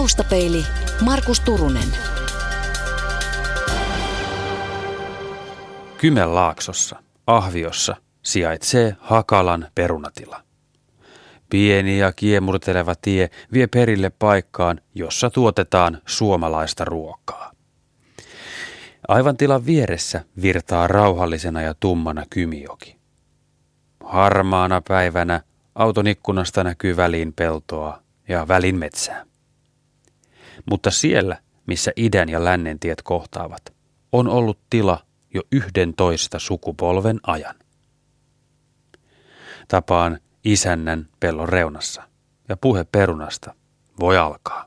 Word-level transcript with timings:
Taustapeili 0.00 0.66
Markus 1.00 1.40
Turunen. 1.40 1.88
Kymenlaaksossa, 5.98 7.02
Ahviossa, 7.26 7.96
sijaitsee 8.22 8.96
Hakalan 9.00 9.68
perunatila. 9.74 10.42
Pieni 11.50 11.98
ja 11.98 12.12
kiemurteleva 12.12 12.94
tie 12.94 13.30
vie 13.52 13.66
perille 13.66 14.10
paikkaan, 14.10 14.80
jossa 14.94 15.30
tuotetaan 15.30 16.02
suomalaista 16.06 16.84
ruokaa. 16.84 17.52
Aivan 19.08 19.36
tilan 19.36 19.66
vieressä 19.66 20.24
virtaa 20.42 20.86
rauhallisena 20.86 21.62
ja 21.62 21.74
tummana 21.74 22.24
Kymijoki. 22.30 22.96
Harmaana 24.04 24.82
päivänä 24.88 25.42
auton 25.74 26.06
ikkunasta 26.06 26.64
näkyy 26.64 26.96
väliin 26.96 27.32
peltoa 27.32 28.02
ja 28.28 28.48
välin 28.48 28.76
metsää. 28.76 29.29
Mutta 30.70 30.90
siellä, 30.90 31.36
missä 31.66 31.92
idän 31.96 32.28
ja 32.28 32.44
lännen 32.44 32.78
tiet 32.78 33.02
kohtaavat, 33.02 33.62
on 34.12 34.28
ollut 34.28 34.58
tila 34.70 34.98
jo 35.34 35.42
yhdentoista 35.52 36.38
sukupolven 36.38 37.20
ajan. 37.26 37.54
Tapaan 39.68 40.18
isännän 40.44 41.08
pellon 41.20 41.48
reunassa 41.48 42.02
ja 42.48 42.56
puhe 42.56 42.84
perunasta 42.92 43.54
voi 44.00 44.18
alkaa. 44.18 44.64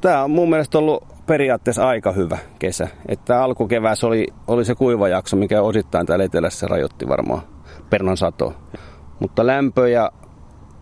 Tämä 0.00 0.24
on 0.24 0.30
mun 0.30 0.50
mielestä 0.50 0.78
ollut 0.78 1.04
periaatteessa 1.26 1.88
aika 1.88 2.12
hyvä 2.12 2.38
kesä. 2.58 2.88
Että 3.08 3.44
alkukeväässä 3.44 4.06
oli, 4.06 4.26
oli 4.46 4.64
se 4.64 4.74
kuiva 4.74 5.08
jakso, 5.08 5.36
mikä 5.36 5.62
osittain 5.62 6.06
täällä 6.06 6.24
etelässä 6.24 6.66
rajoitti 6.66 7.08
varmaan 7.08 7.42
pernan 7.90 8.16
sato. 8.16 8.54
Mutta 9.20 9.46
lämpö 9.46 9.88
ja 9.88 10.12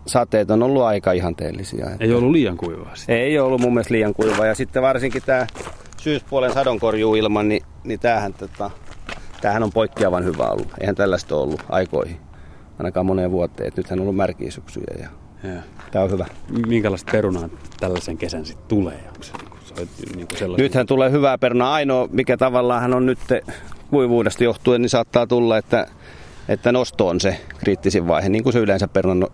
sateet 0.05 0.51
on 0.51 0.63
ollut 0.63 0.83
aika 0.83 1.11
ihanteellisia. 1.11 1.87
Ei 1.99 2.13
ollut 2.13 2.31
liian 2.31 2.57
kuivaa 2.57 2.95
sitten. 2.95 3.17
Ei 3.17 3.39
ollut 3.39 3.61
mun 3.61 3.73
mielestä 3.73 3.93
liian 3.93 4.13
kuivaa. 4.13 4.45
Ja 4.45 4.55
sitten 4.55 4.81
varsinkin 4.81 5.21
tämä 5.25 5.47
syyspuolen 5.97 6.53
sadonkorjuuilman, 6.53 7.49
niin, 7.49 7.61
niin 7.83 7.99
tämähän, 7.99 8.33
tota, 8.33 8.71
tämähän 9.41 9.63
on 9.63 9.71
poikkeavan 9.71 10.25
hyvä 10.25 10.43
ollut. 10.43 10.67
Eihän 10.81 10.95
tällaista 10.95 11.35
ollut 11.35 11.63
aikoihin, 11.69 12.17
ainakaan 12.79 13.05
moneen 13.05 13.31
vuoteen. 13.31 13.67
Et 13.67 13.77
nythän 13.77 13.99
on 13.99 14.01
ollut 14.01 14.15
märkiä 14.15 14.51
syksyjä 14.51 14.95
ja, 14.99 15.09
ja. 15.49 15.61
tämä 15.91 16.05
on 16.05 16.11
hyvä. 16.11 16.25
Minkälaista 16.67 17.11
perunaa 17.11 17.49
tällaisen 17.79 18.17
kesän 18.17 18.45
sitten 18.45 18.67
tulee? 18.67 18.99
Onko 19.07 19.23
se, 19.23 19.33
niin 20.15 20.27
kuin 20.27 20.57
Nythän 20.57 20.85
tulee 20.85 21.11
hyvää 21.11 21.37
perunaa. 21.37 21.73
Ainoa, 21.73 22.09
mikä 22.11 22.37
tavallaan 22.37 22.81
hän 22.81 22.93
on 22.93 23.05
nyt 23.05 23.19
kuivuudesta 23.89 24.43
johtuen, 24.43 24.81
niin 24.81 24.89
saattaa 24.89 25.27
tulla, 25.27 25.57
että, 25.57 25.87
että 26.47 26.71
nosto 26.71 27.07
on 27.07 27.19
se 27.19 27.37
kriittisin 27.57 28.07
vaihe, 28.07 28.29
niin 28.29 28.43
kuin 28.43 28.53
se 28.53 28.59
yleensä 28.59 28.87
perunan 28.87 29.27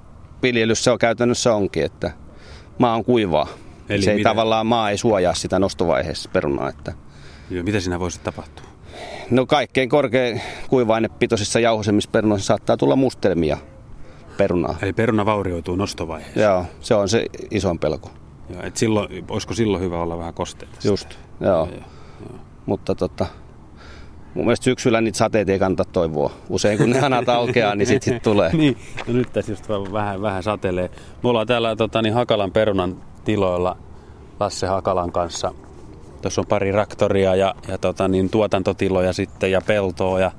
viljelyssä 0.43 0.91
on 0.93 0.99
käytännössä 0.99 1.53
onkin, 1.53 1.85
että 1.85 2.11
maa 2.77 2.95
on 2.95 3.05
kuivaa. 3.05 3.47
Eli 3.89 4.01
se 4.01 4.11
ei 4.11 4.17
mitä? 4.17 4.29
tavallaan 4.29 4.67
maa 4.67 4.89
ei 4.89 4.97
suojaa 4.97 5.33
sitä 5.33 5.59
nostovaiheessa 5.59 6.29
perunaa. 6.33 6.69
Että... 6.69 6.93
Joo, 7.49 7.63
mitä 7.63 7.79
siinä 7.79 7.99
voisi 7.99 8.19
tapahtua? 8.19 8.65
No 9.31 9.45
kaikkein 9.45 9.89
korkein 9.89 10.41
kuiva-ainepitoisissa 10.69 11.59
jauhosemmissa 11.59 12.09
perunoissa 12.11 12.47
saattaa 12.47 12.77
tulla 12.77 12.95
mustelmia 12.95 13.57
perunaa. 14.37 14.75
Eli 14.81 14.93
peruna 14.93 15.25
vaurioituu 15.25 15.75
nostovaiheessa? 15.75 16.39
Joo, 16.39 16.65
se 16.81 16.95
on 16.95 17.09
se 17.09 17.25
isoin 17.51 17.79
pelko. 17.79 18.11
Joo, 18.49 18.63
et 18.63 18.77
silloin, 18.77 19.25
olisiko 19.29 19.53
silloin 19.53 19.83
hyvä 19.83 20.01
olla 20.01 20.17
vähän 20.17 20.33
kosteita? 20.33 20.77
Just, 20.83 21.09
joo. 21.39 21.51
joo, 21.51 21.67
joo. 21.71 22.39
Mutta 22.65 22.95
tota, 22.95 23.25
mun 24.33 24.45
mielestä 24.45 24.63
syksyllä 24.63 25.01
niitä 25.01 25.17
sateita 25.17 25.51
ei 25.51 25.59
kannata 25.59 25.85
toivoa. 25.85 26.31
Usein 26.49 26.77
kun 26.77 26.89
ne 26.89 26.99
hanat 26.99 27.29
aukeaa, 27.29 27.75
niin 27.75 27.87
sitten 27.87 28.13
sit 28.13 28.23
tulee. 28.23 28.51
niin, 28.57 28.77
no 29.07 29.13
nyt 29.13 29.33
tässä 29.33 29.51
just 29.51 29.69
vähän, 29.69 30.21
vähän 30.21 30.43
satelee. 30.43 30.89
Me 31.23 31.29
ollaan 31.29 31.47
täällä 31.47 31.75
tota, 31.75 32.01
niin 32.01 32.13
Hakalan 32.13 32.51
perunan 32.51 32.97
tiloilla 33.25 33.77
Lasse 34.39 34.67
Hakalan 34.67 35.11
kanssa. 35.11 35.53
Tuossa 36.21 36.41
on 36.41 36.47
pari 36.47 36.71
raktoria 36.71 37.35
ja, 37.35 37.55
ja 37.67 37.77
tota, 37.77 38.07
niin 38.07 38.29
tuotantotiloja 38.29 39.13
sitten 39.13 39.51
ja 39.51 39.61
peltoa 39.61 40.19
ja, 40.19 40.31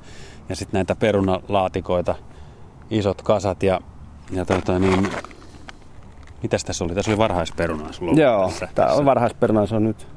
ja 0.49 0.55
sitten 0.55 0.77
näitä 0.77 0.95
perunalaatikoita, 0.95 2.15
isot 2.89 3.21
kasat 3.21 3.63
ja, 3.63 3.81
ja 4.31 4.45
tota, 4.45 4.79
niin, 4.79 5.09
mitäs 6.43 6.63
tässä 6.63 6.83
oli? 6.83 6.95
Tässä 6.95 7.11
oli 7.11 7.17
varhaisperunaa 7.17 7.91
sulla 7.91 8.21
Joo, 8.21 8.47
tässä, 8.47 8.69
tämä 8.75 8.93
on 8.93 9.05
varhaisperunaa, 9.05 9.65
se 9.65 9.75
on 9.75 9.83
nyt 9.83 10.07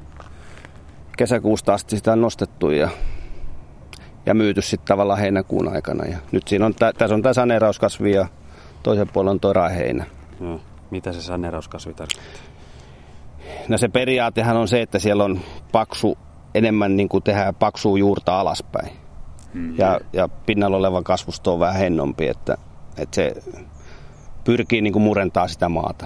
kesäkuusta 1.17 1.73
asti 1.73 1.95
sitä 1.95 2.11
on 2.11 2.21
nostettu 2.21 2.69
ja, 2.69 2.89
ja 4.25 4.33
myyty 4.33 4.61
sitten 4.61 4.87
tavallaan 4.87 5.19
heinäkuun 5.19 5.75
aikana. 5.75 6.05
Ja 6.05 6.17
nyt 6.31 6.47
siinä 6.47 6.65
on, 6.65 6.73
tässä 6.75 7.15
on 7.15 7.21
tämä 7.21 7.33
saneerauskasvi 7.33 8.11
ja 8.11 8.27
toisen 8.83 9.07
puolen 9.13 9.31
on 9.31 9.39
tuo 9.39 9.53
heinä. 9.75 10.05
Joo. 10.41 10.59
Mitä 10.91 11.11
se 11.13 11.21
saneerauskasvi 11.21 11.93
tarkoittaa? 11.93 12.53
No 13.67 13.77
se 13.77 13.87
periaatehan 13.87 14.57
on 14.57 14.67
se, 14.67 14.81
että 14.81 14.99
siellä 14.99 15.23
on 15.23 15.39
paksu, 15.71 16.17
enemmän 16.55 16.97
niin 16.97 17.09
kuin 17.09 17.23
tehdään 17.23 17.55
paksua 17.55 17.97
juurta 17.97 18.39
alaspäin. 18.39 18.89
Mm-hmm. 19.53 19.75
Ja, 19.77 19.99
ja 20.13 20.27
pinnalla 20.27 20.77
oleva 20.77 21.03
kasvusto 21.03 21.53
on 21.53 21.59
vähän 21.59 21.75
hennompi, 21.75 22.27
että, 22.27 22.57
että 22.97 23.15
se 23.15 23.33
pyrkii 24.43 24.81
niin 24.81 24.93
kuin 24.93 25.03
murentaa 25.03 25.47
sitä 25.47 25.69
maata. 25.69 26.05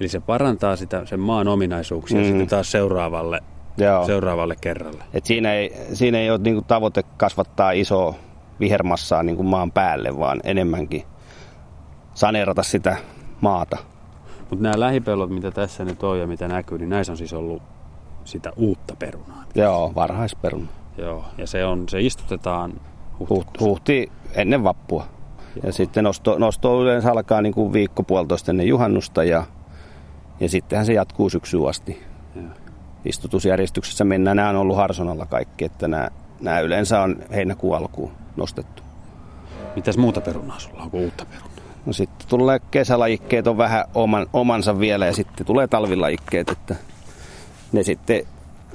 Eli 0.00 0.08
se 0.08 0.20
parantaa 0.20 0.76
sitä, 0.76 1.06
sen 1.06 1.20
maan 1.20 1.48
ominaisuuksia 1.48 2.18
mm. 2.18 2.24
sitten 2.24 2.46
taas 2.46 2.70
seuraavalle, 2.70 3.40
Joo. 3.78 4.06
seuraavalle 4.06 4.56
kerralle. 4.60 5.04
Et 5.14 5.26
siinä, 5.26 5.52
ei, 5.52 5.76
siinä 5.92 6.18
ei 6.18 6.30
ole 6.30 6.38
niin 6.38 6.54
kuin 6.54 6.64
tavoite 6.64 7.02
kasvattaa 7.16 7.70
isoa 7.70 8.14
vihermassaa 8.60 9.22
niin 9.22 9.36
kuin 9.36 9.48
maan 9.48 9.72
päälle, 9.72 10.18
vaan 10.18 10.40
enemmänkin 10.44 11.02
saneerata 12.14 12.62
sitä 12.62 12.96
maata. 13.40 13.76
Mutta 14.50 14.62
nämä 14.62 14.80
lähipellot, 14.80 15.30
mitä 15.30 15.50
tässä 15.50 15.84
nyt 15.84 16.02
on 16.02 16.20
ja 16.20 16.26
mitä 16.26 16.48
näkyy, 16.48 16.78
niin 16.78 16.90
näissä 16.90 17.12
on 17.12 17.16
siis 17.16 17.32
ollut 17.32 17.62
sitä 18.24 18.52
uutta 18.56 18.96
perunaa. 18.96 19.44
Joo, 19.54 19.92
varhaisperuna. 19.94 20.66
Joo, 20.98 21.24
ja 21.38 21.46
se, 21.46 21.64
on, 21.64 21.88
se 21.88 22.00
istutetaan 22.00 22.72
huhtikuussa. 23.18 23.64
Huhti 23.64 24.12
ennen 24.34 24.64
vappua. 24.64 25.04
Joo. 25.56 25.66
Ja 25.66 25.72
sitten 25.72 26.04
nosto, 26.04 26.38
nosto 26.38 26.82
yleensä 26.82 27.10
alkaa 27.10 27.42
niin 27.42 27.54
kuin 27.54 27.72
viikko 27.72 28.02
puolitoista 28.02 28.52
ennen 28.52 28.68
juhannusta 28.68 29.24
ja, 29.24 29.44
ja 30.40 30.48
sittenhän 30.48 30.86
se 30.86 30.92
jatkuu 30.92 31.30
syksyyn 31.30 31.68
asti. 31.68 32.02
Joo. 32.36 32.44
Istutusjärjestyksessä 33.04 34.04
mennään. 34.04 34.36
Nämä 34.36 34.48
on 34.48 34.56
ollut 34.56 34.76
Harsonalla 34.76 35.26
kaikki, 35.26 35.64
että 35.64 35.88
nämä, 35.88 36.08
nämä 36.40 36.60
yleensä 36.60 37.00
on 37.00 37.16
heinäkuun 37.30 37.76
alkuun 37.76 38.12
nostettu. 38.36 38.82
Mitäs 39.76 39.96
muuta 39.96 40.20
perunaa 40.20 40.58
sulla 40.58 40.82
on 40.82 40.90
kuin 40.90 41.04
uutta 41.04 41.24
perunaa? 41.24 41.48
No 41.86 41.92
sitten 41.92 42.28
tulee 42.28 42.60
kesälajikkeet 42.70 43.46
on 43.46 43.58
vähän 43.58 43.84
oman, 43.94 44.26
omansa 44.32 44.78
vielä 44.78 45.06
ja 45.06 45.12
sitten 45.12 45.46
tulee 45.46 45.66
talvilajikkeet, 45.66 46.50
että 46.50 46.74
ne 47.72 47.82
sitten 47.82 48.22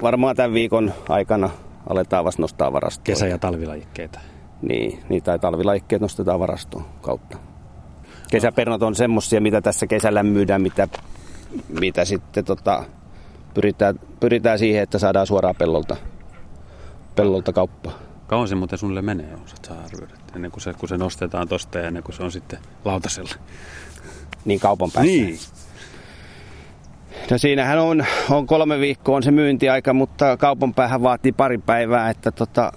varmaan 0.02 0.36
tämän 0.36 0.52
viikon 0.52 0.92
aikana 1.08 1.50
aletaan 1.90 2.24
vasta 2.24 2.42
nostaa 2.42 2.72
varastoon. 2.72 3.04
Kesä- 3.04 3.26
ja 3.26 3.38
talvilajikkeita. 3.38 4.20
Niin, 4.62 5.02
niin 5.08 5.22
tai 5.22 5.38
talvilajikkeet 5.38 6.02
nostetaan 6.02 6.40
varastoon 6.40 6.84
kautta. 7.00 7.38
Kesäpernot 8.30 8.82
on 8.82 8.94
semmosia, 8.94 9.40
mitä 9.40 9.60
tässä 9.60 9.86
kesällä 9.86 10.22
myydään, 10.22 10.62
mitä, 10.62 10.88
mitä 11.80 12.04
sitten 12.04 12.44
tota, 12.44 12.84
pyritään, 13.54 14.00
pyritään 14.20 14.58
siihen, 14.58 14.82
että 14.82 14.98
saadaan 14.98 15.26
suoraan 15.26 15.54
pellolta, 15.58 15.96
pellolta 17.16 17.52
kauppaa. 17.52 17.98
Kauan 18.26 18.48
se 18.48 18.54
muuten 18.54 18.78
sulle 18.78 19.02
menee, 19.02 19.34
osaat 19.44 19.64
saa 19.64 19.76
arvioida, 19.84 20.14
ennen 20.36 20.50
kuin 20.50 20.62
se, 20.62 20.72
kun 20.72 20.88
se 20.88 20.96
nostetaan 20.96 21.48
tosta 21.48 21.78
ja 21.78 21.88
ennen 21.88 22.02
kuin 22.02 22.16
se 22.16 22.22
on 22.22 22.32
sitten 22.32 22.58
lautasella. 22.84 23.34
Niin 24.44 24.60
kaupan 24.60 24.90
päässä. 24.90 25.12
Niin. 25.12 25.38
No 27.30 27.38
siinähän 27.38 27.78
on, 27.78 28.04
on 28.30 28.46
kolme 28.46 28.80
viikkoa 28.80 29.16
on 29.16 29.22
se 29.22 29.30
myyntiaika, 29.30 29.92
mutta 29.92 30.36
kaupan 30.36 30.74
päähän 30.74 31.02
vaatii 31.02 31.32
pari 31.32 31.58
päivää, 31.58 32.10
että 32.10 32.32
tota, 32.32 32.72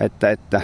että, 0.00 0.30
että 0.30 0.60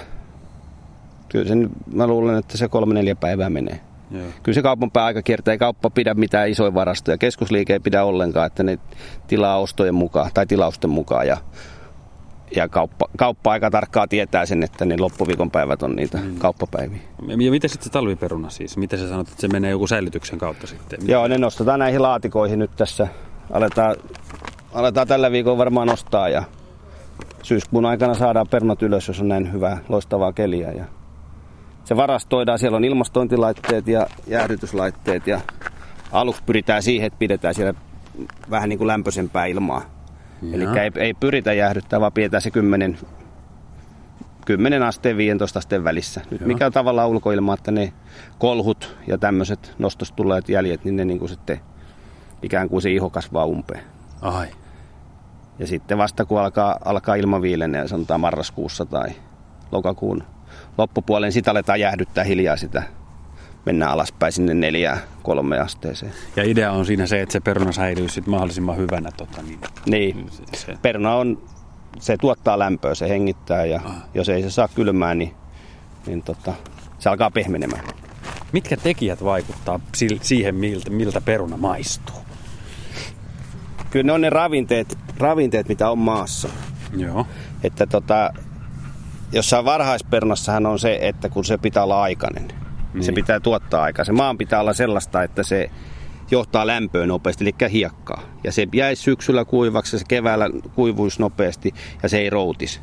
kyllä 1.29 1.49
sen, 1.49 1.71
mä 1.95 2.07
luulen, 2.07 2.39
että 2.39 2.59
se 2.59 2.69
kolme 2.69 2.95
neljä 2.95 3.15
päivää 3.15 3.51
menee. 3.51 3.81
Joo. 4.11 4.27
Kyllä 4.43 4.55
se 4.55 4.63
kaupan 4.63 4.91
aika 4.95 5.23
kiertää, 5.23 5.53
ei 5.53 5.59
kauppa 5.59 5.91
pidä 5.91 6.15
mitään 6.15 6.49
isoja 6.49 6.75
varastoja. 6.75 7.19
Keskusliike 7.19 7.73
ei 7.73 7.81
pidä 7.81 8.05
ollenkaan, 8.05 8.47
että 8.47 8.63
ne 8.63 8.79
tilaa 9.27 9.59
ostojen 9.59 9.95
mukaan 9.95 10.31
tai 10.35 10.47
tilausten 10.47 10.91
mukaan. 10.91 11.27
Ja 11.27 11.37
ja 12.57 12.69
kauppa, 12.69 13.07
kauppa 13.17 13.51
aika 13.51 13.71
tarkkaa 13.71 14.09
tietää 14.09 14.47
sen, 14.47 14.63
että 14.63 14.85
ne 14.85 14.97
loppuviikon 14.99 15.51
päivät 15.51 15.83
on 15.83 15.97
niitä 15.97 16.19
mm. 16.19 16.39
kauppapäiviä. 16.39 17.01
Ja 17.29 17.37
miten 17.37 17.71
sitten 17.71 17.85
se 17.85 17.91
talviperuna 17.91 18.51
siis? 18.51 18.77
Miten 18.77 18.99
sä 18.99 19.09
sanot, 19.09 19.29
että 19.29 19.41
se 19.41 19.49
menee 19.49 19.71
joku 19.71 19.87
säilytyksen 19.87 20.39
kautta 20.39 20.67
sitten? 20.67 21.01
Miten? 21.01 21.13
Joo, 21.13 21.29
ne 21.29 21.39
nostetaan 21.39 21.79
näihin 21.79 22.03
laatikoihin 22.03 22.59
nyt 22.59 22.71
tässä. 22.77 23.09
Aletaan, 23.53 23.97
aletaan 24.73 25.09
tällä 25.09 25.33
viikolla 25.33 25.59
varmaan 25.59 25.89
nostaa 25.89 26.29
ja 26.29 26.43
syyskuun 27.43 27.87
aikana 27.87 28.15
saadaan 28.15 28.49
perunat 28.49 28.83
ylös, 28.83 29.09
jos 29.09 29.21
on 29.21 29.29
näin 29.29 29.53
hyvää, 29.53 29.79
loistavaa 29.89 30.33
keliä. 30.33 30.73
Ja 30.73 30.85
se 31.85 31.97
varastoidaan, 31.97 32.59
siellä 32.59 32.77
on 32.77 32.85
ilmastointilaitteet 32.85 33.89
ja 33.89 34.07
jäähdytyslaitteet 34.27 35.27
ja 35.27 35.41
aluksi 36.13 36.43
pyritään 36.47 36.83
siihen, 36.83 37.07
että 37.07 37.19
pidetään 37.19 37.55
siellä 37.55 37.75
vähän 38.51 38.69
niin 38.69 38.79
kuin 38.79 38.89
lämpöisempää 38.89 39.47
ilmaa 39.47 40.01
Eli 40.53 40.65
ei, 40.65 40.93
ei 40.97 41.15
pyritä 41.15 41.53
jäähdyttää, 41.53 42.01
vaan 42.01 42.13
pidetään 42.13 42.41
se 42.41 42.51
10, 42.51 42.99
10 44.47 44.83
asteen 44.83 45.17
15 45.17 45.59
asteen 45.59 45.85
välissä. 45.85 46.21
Nyt 46.31 46.41
Joo. 46.41 46.49
mikä 46.49 46.67
on 46.67 46.73
tavallaan 46.73 47.09
ulkoilma, 47.09 47.55
että 47.55 47.71
ne 47.71 47.93
kolhut 48.39 48.97
ja 49.07 49.19
tämmöiset 49.19 49.75
nostosta 49.79 50.23
jäljet, 50.49 50.85
niin 50.85 50.97
ne 50.97 51.05
niin 51.05 51.19
kuin 51.19 51.29
sitten 51.29 51.61
ikään 52.43 52.69
kuin 52.69 52.83
se 52.83 52.91
iho 52.91 53.11
kasvaa 53.11 53.45
umpeen. 53.45 53.85
Ai. 54.21 54.47
Ja 55.59 55.67
sitten 55.67 55.99
vasta 55.99 56.25
kun 56.25 56.41
alkaa, 56.41 56.77
alkaa 56.85 57.15
ilma 57.15 57.43
viilenee, 57.43 57.89
sanotaan 57.89 58.21
marraskuussa 58.21 58.87
tai 58.87 59.09
lokakuun 59.73 60.25
loppupuolen, 60.79 61.33
sitä 61.33 61.51
aletaan 61.51 61.81
jäähdyttää 61.81 62.25
hiljaa 62.25 62.57
sitä. 62.57 62.83
Mennään 63.67 63.91
alaspäin 63.93 64.33
sinne 64.33 64.55
neljään 64.55 64.99
kolme 65.23 65.59
asteeseen. 65.59 66.13
Ja 66.37 66.45
idea 66.45 66.73
on 66.73 66.87
siinä 66.87 67.07
se, 67.07 67.21
että 67.21 67.33
se 67.33 67.41
peruna 67.41 67.73
säilyy 67.73 68.09
sit 68.09 68.27
mahdollisimman 68.27 68.77
hyvänä. 68.77 69.11
Tota, 69.17 69.43
niin, 69.43 69.59
Niin, 69.87 70.27
se, 70.31 70.43
se. 70.67 70.79
peruna 70.83 71.15
on, 71.15 71.43
se 71.99 72.17
tuottaa 72.17 72.59
lämpöä, 72.59 72.95
se 72.95 73.09
hengittää 73.09 73.65
ja 73.65 73.81
Ah. 73.85 73.95
jos 74.15 74.29
ei 74.29 74.43
se 74.43 74.51
saa 74.51 74.69
kylmää, 74.69 75.15
niin, 75.15 75.35
niin 76.07 76.23
tota, 76.23 76.53
se 76.99 77.09
alkaa 77.09 77.31
pehmenemään. 77.31 77.85
Mitkä 78.53 78.77
tekijät 78.77 79.25
vaikuttaa 79.25 79.81
siihen, 80.23 80.55
miltä, 80.55 80.91
miltä 80.91 81.21
peruna 81.21 81.57
maistuu? 81.57 82.17
Kyllä 83.91 84.07
ne 84.07 84.13
on 84.13 84.21
ne 84.21 84.31
ravinteet, 84.31 84.99
ravinteet 85.19 85.69
mitä 85.69 85.91
on 85.91 85.99
maassa. 85.99 86.49
Joo. 86.97 87.27
Että 87.63 87.87
tota, 87.87 88.33
jossain 89.33 89.65
varhaisperunassahan 89.65 90.67
on 90.67 90.79
se, 90.79 90.99
että 91.01 91.29
kun 91.29 91.45
se 91.45 91.59
pitää 91.59 91.83
olla 91.85 92.03
aikainen, 92.03 92.49
niin. 92.49 92.59
Niin. 92.95 93.05
se 93.05 93.13
pitää 93.13 93.41
tuottaa 93.41 93.83
aikaa. 93.83 94.05
Se 94.05 94.13
maan 94.13 94.39
pitää 94.39 94.61
olla 94.61 94.73
sellaista, 94.73 95.23
että 95.23 95.43
se 95.43 95.71
johtaa 96.31 96.67
lämpöön 96.67 97.09
nopeasti, 97.09 97.45
eli 97.45 97.71
hiekkaa. 97.73 98.23
Ja 98.45 98.53
se 98.53 98.67
jäisi 98.73 99.03
syksyllä 99.03 99.45
kuivaksi 99.45 99.99
se 99.99 100.05
keväällä 100.09 100.51
kuivuisi 100.75 101.21
nopeasti 101.21 101.75
ja 102.03 102.09
se 102.09 102.19
ei 102.19 102.31
routisi. 102.31 102.81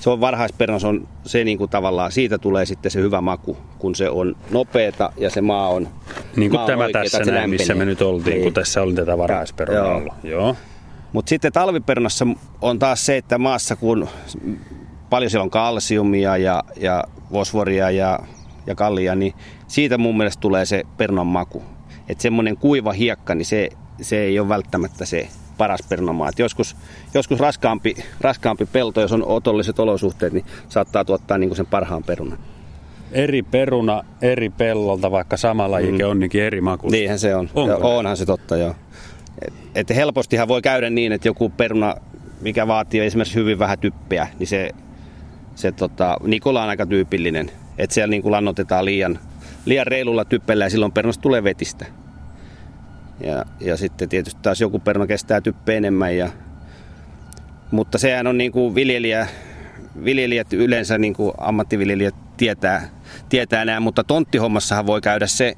Se 0.00 0.10
on 0.10 0.20
varhaisperunassa 0.20 0.88
on 0.88 1.08
se 1.26 1.44
niin 1.44 1.58
kuin 1.58 1.70
tavallaan, 1.70 2.12
siitä 2.12 2.38
tulee 2.38 2.66
sitten 2.66 2.90
se 2.90 3.00
hyvä 3.00 3.20
maku, 3.20 3.56
kun 3.78 3.94
se 3.94 4.10
on 4.10 4.36
nopeeta 4.50 5.12
ja 5.16 5.30
se 5.30 5.40
maa 5.40 5.68
on 5.68 5.88
Niin 6.36 6.50
kuin 6.50 6.60
maa 6.60 6.66
tämä 6.66 6.84
oikeeta, 6.84 7.18
tässä 7.18 7.32
näin, 7.32 7.50
missä 7.50 7.74
me 7.74 7.84
nyt 7.84 8.02
oltiin, 8.02 8.34
Niin. 8.34 8.44
kun 8.44 8.52
tässä 8.52 8.82
oli 8.82 8.94
tätä 8.94 9.18
varhaisperunaa 9.18 10.00
Joo. 10.00 10.14
Joo. 10.22 10.56
Mutta 11.12 11.28
sitten 11.28 11.52
talviperunassa 11.52 12.26
on 12.62 12.78
taas 12.78 13.06
se, 13.06 13.16
että 13.16 13.38
maassa 13.38 13.76
kun 13.76 14.08
paljon 15.14 15.30
siellä 15.30 15.44
on 15.44 15.50
kalsiumia 15.50 16.36
ja, 16.36 16.62
ja 16.76 17.04
fosforia 17.32 17.90
ja, 17.90 18.18
ja 18.66 18.74
kallia, 18.74 19.14
niin 19.14 19.34
siitä 19.66 19.98
mun 19.98 20.16
mielestä 20.16 20.40
tulee 20.40 20.64
se 20.64 20.82
perunan 20.96 21.26
maku. 21.26 21.62
Että 22.08 22.22
semmoinen 22.22 22.56
kuiva 22.56 22.92
hiekka, 22.92 23.34
niin 23.34 23.46
se, 23.46 23.68
se 24.00 24.18
ei 24.18 24.38
ole 24.38 24.48
välttämättä 24.48 25.04
se 25.04 25.28
paras 25.58 25.80
perunamaa. 25.88 26.28
Et 26.28 26.38
joskus, 26.38 26.76
joskus 27.14 27.40
raskaampi, 27.40 27.94
raskaampi 28.20 28.66
pelto, 28.66 29.00
jos 29.00 29.12
on 29.12 29.24
otolliset 29.26 29.78
olosuhteet, 29.78 30.32
niin 30.32 30.44
saattaa 30.68 31.04
tuottaa 31.04 31.38
niin 31.38 31.56
sen 31.56 31.66
parhaan 31.66 32.02
perunan. 32.02 32.38
Eri 33.12 33.42
peruna 33.42 34.04
eri 34.22 34.50
pellolta, 34.50 35.10
vaikka 35.10 35.36
sama 35.36 35.70
lajike 35.70 36.04
mm. 36.04 36.10
onnikin 36.10 36.42
eri 36.42 36.60
maku. 36.60 36.90
Niinhän 36.90 37.18
se 37.18 37.34
on. 37.34 37.50
Onko 37.54 37.70
ja 37.70 37.76
onhan 37.76 38.16
se 38.16 38.26
totta, 38.26 38.56
joo. 38.56 38.74
Et, 39.46 39.54
et 39.74 39.96
helpostihan 39.96 40.48
voi 40.48 40.62
käydä 40.62 40.90
niin, 40.90 41.12
että 41.12 41.28
joku 41.28 41.48
peruna, 41.48 41.94
mikä 42.40 42.66
vaatii 42.66 43.00
esimerkiksi 43.00 43.34
hyvin 43.34 43.58
vähän 43.58 43.78
typpeä, 43.78 44.28
niin 44.38 44.46
se, 44.46 44.70
se 45.54 45.72
tota, 45.72 46.16
Nikola 46.22 46.62
on 46.62 46.68
aika 46.68 46.86
tyypillinen. 46.86 47.50
Että 47.78 47.94
siellä 47.94 48.10
niin 48.10 48.22
kuin 48.22 48.32
lannotetaan 48.32 48.84
liian, 48.84 49.18
liian 49.64 49.86
reilulla 49.86 50.24
typpellä 50.24 50.64
ja 50.64 50.70
silloin 50.70 50.92
perunasta 50.92 51.22
tulee 51.22 51.44
vetistä. 51.44 51.86
Ja, 53.20 53.44
ja 53.60 53.76
sitten 53.76 54.08
tietysti 54.08 54.40
taas 54.42 54.60
joku 54.60 54.78
peruna 54.78 55.06
kestää 55.06 55.40
typpeä 55.40 55.76
enemmän. 55.76 56.16
Ja, 56.16 56.28
mutta 57.70 57.98
sehän 57.98 58.26
on 58.26 58.38
niin 58.38 58.52
kuin 58.52 58.74
viljelijä, 58.74 59.26
viljelijät 60.04 60.52
yleensä, 60.52 60.98
niin 60.98 61.14
kuin 61.14 61.32
ammattiviljelijät 61.38 62.14
tietää, 62.36 62.88
tietää 63.28 63.64
nämä, 63.64 63.80
mutta 63.80 64.04
tonttihommassahan 64.04 64.86
voi 64.86 65.00
käydä 65.00 65.26
se, 65.26 65.54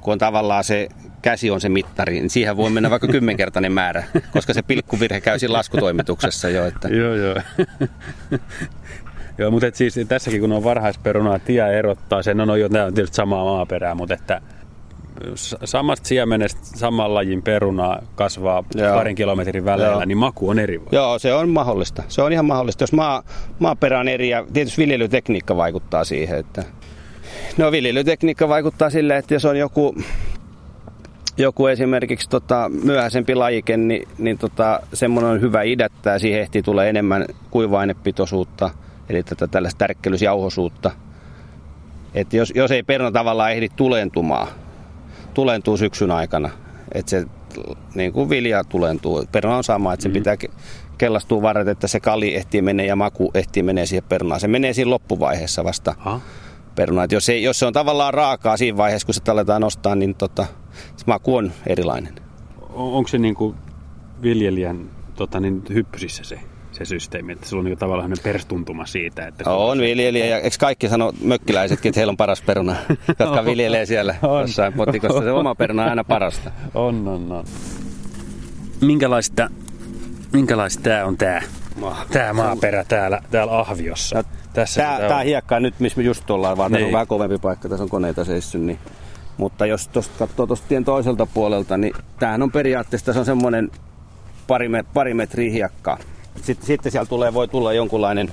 kun 0.00 0.12
on 0.12 0.18
tavallaan 0.18 0.64
se 0.64 0.88
käsi 1.22 1.50
on 1.50 1.60
se 1.60 1.68
mittari, 1.68 2.12
niin 2.12 2.30
siihen 2.30 2.56
voi 2.56 2.70
mennä 2.70 2.90
vaikka 2.90 3.08
kymmenkertainen 3.08 3.72
määrä, 3.72 4.04
koska 4.32 4.54
se 4.54 4.62
pilkkuvirhe 4.62 5.20
käy 5.20 5.38
siinä 5.38 5.52
laskutoimituksessa 5.52 6.48
jo. 6.48 6.66
Että, 6.66 6.88
Joo, 6.88 7.14
joo. 7.14 7.36
Joo, 9.40 9.50
mutta 9.50 9.66
et 9.66 9.74
siis 9.74 10.00
tässäkin 10.08 10.40
kun 10.40 10.52
on 10.52 10.64
varhaisperunaa, 10.64 11.38
tie 11.38 11.78
erottaa 11.78 12.22
sen, 12.22 12.36
no, 12.36 12.44
no 12.44 12.54
tämä 12.72 12.84
on 12.84 12.94
tietysti 12.94 13.16
samaa 13.16 13.44
maaperää, 13.44 13.94
mutta 13.94 14.14
että 14.14 14.40
samasta 15.64 16.08
siemenestä 16.08 16.60
saman 16.64 17.14
lajin 17.14 17.42
perunaa 17.42 18.02
kasvaa 18.14 18.64
Joo. 18.74 18.94
parin 18.94 19.16
kilometrin 19.16 19.64
väleillä, 19.64 19.92
Joo. 19.92 20.04
niin 20.04 20.18
maku 20.18 20.48
on 20.48 20.58
eri. 20.58 20.82
Joo, 20.92 21.18
se 21.18 21.34
on 21.34 21.48
mahdollista. 21.48 22.02
Se 22.08 22.22
on 22.22 22.32
ihan 22.32 22.44
mahdollista. 22.44 22.82
Jos 22.82 22.92
maa, 22.92 23.22
maaperä 23.58 24.00
on 24.00 24.08
eri 24.08 24.28
ja 24.28 24.46
tietysti 24.52 24.82
viljelytekniikka 24.82 25.56
vaikuttaa 25.56 26.04
siihen, 26.04 26.38
että 26.38 26.64
No 27.58 27.72
viljelytekniikka 27.72 28.48
vaikuttaa 28.48 28.90
sille, 28.90 29.16
että 29.16 29.34
jos 29.34 29.44
on 29.44 29.56
joku, 29.56 29.94
joku 31.36 31.66
esimerkiksi 31.66 32.28
tota, 32.28 32.70
myöhäisempi 32.84 33.34
lajike, 33.34 33.76
niin, 33.76 34.08
niin 34.18 34.38
tota, 34.38 34.80
semmoinen 34.92 35.32
on 35.32 35.40
hyvä 35.40 35.62
idättää. 35.62 36.18
Siihen 36.18 36.40
ehtii 36.40 36.62
tulee 36.62 36.88
enemmän 36.88 37.26
kuiva-ainepitoisuutta, 37.50 38.70
eli 39.10 39.22
tätä 39.22 39.46
tällaista 39.46 39.78
tärkkelysjauhosuutta. 39.78 40.90
Et 42.14 42.32
jos, 42.32 42.52
jos 42.56 42.70
ei 42.70 42.82
peruna 42.82 43.10
tavallaan 43.12 43.52
ehdi 43.52 43.68
tulentumaan, 43.68 44.48
tulentuu 45.34 45.76
syksyn 45.76 46.10
aikana, 46.10 46.50
että 46.94 47.10
se 47.10 47.26
niin 47.94 48.12
kuin 48.12 48.28
vilja 48.30 48.64
tulentuu. 48.64 49.24
Peruna 49.32 49.56
on 49.56 49.64
sama, 49.64 49.92
että 49.92 50.02
se 50.02 50.08
pitää 50.08 50.34
ke- 50.44 50.50
kellastua 50.98 51.42
varret, 51.42 51.68
että 51.68 51.86
se 51.88 52.00
kali 52.00 52.34
ehtii 52.34 52.62
menee 52.62 52.86
ja 52.86 52.96
maku 52.96 53.30
ehtii 53.34 53.62
menee 53.62 53.86
siihen 53.86 54.04
perunaan. 54.08 54.40
Se 54.40 54.48
menee 54.48 54.72
siinä 54.72 54.90
loppuvaiheessa 54.90 55.64
vasta 55.64 55.94
Aha. 55.98 56.20
peruna. 56.74 57.04
Et 57.04 57.12
jos, 57.12 57.28
ei, 57.28 57.42
jos 57.42 57.58
se 57.58 57.66
on 57.66 57.72
tavallaan 57.72 58.14
raakaa 58.14 58.56
siinä 58.56 58.76
vaiheessa, 58.76 59.06
kun 59.06 59.14
se 59.14 59.20
aletaan 59.28 59.60
nostaa, 59.62 59.94
niin 59.94 60.14
tota, 60.14 60.46
se 60.96 61.04
maku 61.06 61.36
on 61.36 61.52
erilainen. 61.66 62.14
On- 62.72 62.92
Onko 62.92 63.08
se 63.08 63.18
niin 63.18 63.34
kuin 63.34 63.54
viljelijän 64.22 64.90
tota, 65.14 65.40
niin 65.40 65.62
hyppysissä 65.74 66.24
se, 66.24 66.40
se 66.80 66.88
systeemi, 66.88 67.32
että 67.32 67.48
sulla 67.48 67.60
on 67.60 67.64
niin 67.64 67.78
tavallaan 67.78 68.12
perstuntuma 68.22 68.86
siitä, 68.86 69.26
että... 69.26 69.50
On 69.50 69.78
viljelijä 69.78 70.26
ja 70.26 70.38
eikö 70.38 70.56
kaikki 70.60 70.88
sano 70.88 71.12
mökkiläisetkin, 71.24 71.90
että 71.90 71.98
heillä 72.00 72.10
on 72.10 72.16
paras 72.16 72.42
peruna, 72.42 72.76
jotka 73.18 73.44
viljelee 73.44 73.86
siellä 73.86 74.14
On. 74.22 74.40
jossain 74.40 74.72
potikossa. 74.72 75.22
Se 75.22 75.30
oma 75.30 75.54
peruna 75.54 75.82
on 75.82 75.88
aina 75.88 76.04
parasta. 76.04 76.50
On, 76.74 77.08
on, 77.08 77.32
on. 77.32 77.44
Minkälaista, 78.80 79.50
minkälaista 80.32 80.82
tämä 80.82 81.04
on 81.04 81.16
tämä 81.16 81.40
Maa. 81.80 82.04
tää 82.12 82.32
maaperä 82.32 82.84
täällä, 82.84 83.20
täällä 83.30 83.58
Ahviossa? 83.58 84.16
No, 84.16 84.22
Tässä 84.52 84.80
Tää, 84.82 84.98
tää 84.98 85.18
on. 85.18 85.24
hiekka 85.24 85.60
nyt, 85.60 85.74
missä 85.80 85.98
me 85.98 86.04
just 86.04 86.30
ollaan, 86.30 86.56
vaan 86.56 86.70
tässä 86.72 86.82
on 86.84 86.86
Niin. 86.86 86.92
vähän 86.92 87.06
kovempi 87.06 87.38
paikka, 87.38 87.68
tässä 87.68 87.82
on 87.82 87.90
koneita 87.90 88.24
seissyt. 88.24 88.60
Niin. 88.62 88.78
Mutta 89.36 89.66
jos 89.66 89.88
tuosta 89.88 90.14
katsoo 90.18 90.46
tuosta 90.46 90.68
tien 90.68 90.84
toiselta 90.84 91.26
puolelta, 91.26 91.76
niin 91.76 91.92
tämähän 92.18 92.42
on 92.42 92.50
periaatteessa 92.52 93.12
se 93.12 93.18
on 93.18 93.24
semmoinen 93.24 93.70
pari, 94.46 94.68
pari 94.94 95.14
metriä 95.14 95.50
hiekkaa. 95.52 95.98
Sitten, 96.36 96.66
sitten 96.66 96.92
siellä 96.92 97.06
tulee, 97.06 97.34
voi 97.34 97.48
tulla 97.48 97.72
jonkunlainen 97.72 98.32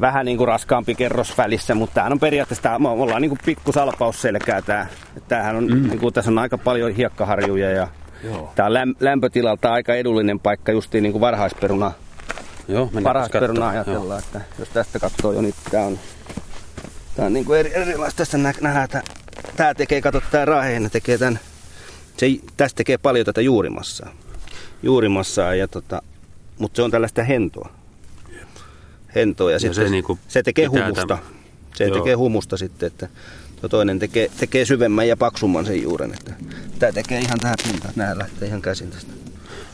vähän 0.00 0.26
niin 0.26 0.38
kuin 0.38 0.48
raskaampi 0.48 0.94
kerros 0.94 1.38
välissä, 1.38 1.74
mutta 1.74 1.94
tämähän 1.94 2.12
on 2.12 2.20
periaatteessa, 2.20 2.62
tää, 2.62 2.78
me 2.78 2.88
ollaan 2.88 3.22
niin 3.22 3.30
kuin 3.30 3.40
pikku 3.44 3.72
salpausselkää 3.72 4.62
tää. 4.62 4.86
Tämähän 5.28 5.56
on, 5.56 5.64
mm. 5.64 5.88
niin 5.88 6.00
kuin, 6.00 6.14
tässä 6.14 6.30
on 6.30 6.38
aika 6.38 6.58
paljon 6.58 6.92
hiekkaharjuja 6.92 7.70
ja 7.70 7.88
Joo. 8.24 8.52
Tämä 8.54 8.66
on 8.66 8.74
läm, 8.74 8.94
lämpötilalta 9.00 9.72
aika 9.72 9.94
edullinen 9.94 10.40
paikka 10.40 10.72
justiin 10.72 11.02
niin 11.02 11.12
kuin 11.12 11.20
varhaisperuna 11.20 11.92
Joo, 12.68 12.84
mennään 12.84 13.02
paras 13.02 13.28
katsomaan. 13.28 13.50
peruna 13.50 13.68
ajatellaan, 13.68 14.18
että 14.18 14.40
jos 14.58 14.68
tästä 14.68 14.98
katsoo 14.98 15.32
jo, 15.32 15.40
niin 15.40 15.54
tää 15.70 15.86
on, 15.86 15.98
tää 17.16 17.26
on 17.26 17.32
niinku 17.32 17.52
eri, 17.52 17.74
erilaista. 17.74 18.16
Tässä 18.16 18.38
nä, 18.38 18.52
nähdään, 18.60 18.84
että 18.84 19.02
tää 19.56 19.74
tekee, 19.74 20.00
kato 20.00 20.22
tää 20.30 20.44
raheena 20.44 20.90
tekee 20.90 21.18
tän, 21.18 21.38
se, 22.16 22.26
tästä 22.56 22.76
tekee 22.76 22.98
paljon 22.98 23.26
tätä 23.26 23.40
juurimassaa. 23.40 24.10
Juurimassaa, 24.86 25.54
ja 25.54 25.68
tota, 25.68 26.02
mutta 26.58 26.76
se 26.76 26.82
on 26.82 26.90
tällaista 26.90 27.22
hentoa. 27.22 27.68
Hentoa 29.14 29.50
ja, 29.52 29.58
se 29.58 29.68
sitten 29.74 29.90
niinku 29.90 30.18
se 30.28 30.42
tekee 30.42 30.66
humusta. 30.66 31.06
tämän- 31.06 31.24
Se 31.74 31.84
Joo. 31.84 31.98
tekee 31.98 32.14
humusta 32.14 32.56
sitten, 32.56 32.86
että 32.86 33.08
tuo 33.60 33.68
toinen 33.68 33.98
tekee, 33.98 34.30
tekee 34.40 34.64
syvemmän 34.64 35.08
ja 35.08 35.16
paksumman 35.16 35.66
sen 35.66 35.82
juuren. 35.82 36.12
Että 36.14 36.34
tää 36.78 36.92
tekee 36.92 37.18
ihan 37.20 37.38
tähän 37.40 37.56
pintaan, 37.68 37.92
nää 37.96 38.18
lähtee 38.18 38.48
ihan 38.48 38.62
käsin 38.62 38.90
tästä. 38.90 39.12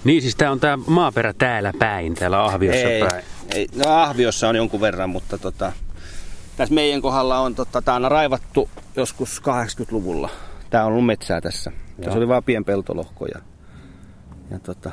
Niin, 0.04 0.23
siis 0.23 0.37
tämä 0.37 0.50
on 0.50 0.61
tämä 0.61 0.78
maaperä 0.87 1.33
täällä 1.33 1.73
päin, 1.78 2.14
täällä 2.14 2.45
Ahviossa 2.45 2.88
ei, 2.88 3.00
päin. 3.00 3.25
ei, 3.54 3.69
no 3.76 3.90
Ahviossa 3.90 4.49
on 4.49 4.57
jonkun 4.57 4.81
verran, 4.81 5.11
mutta 5.11 5.38
tota, 5.38 5.73
tässä 6.57 6.75
meidän 6.75 7.02
kohdalla 7.02 7.38
on, 7.40 7.54
tota, 7.54 7.83
tää 7.83 7.95
on 7.95 8.11
raivattu 8.11 8.69
joskus 8.97 9.42
80-luvulla. 9.42 10.31
Tää 10.71 10.85
on 10.85 10.92
ollut 10.92 11.07
metsää 11.07 11.40
tässä. 11.40 11.73
Tässä 12.04 12.19
oli 12.19 12.28
vaan 12.28 12.45
pienpeltolohkoja. 12.45 13.38
Ja 14.50 14.59
tota, 14.59 14.90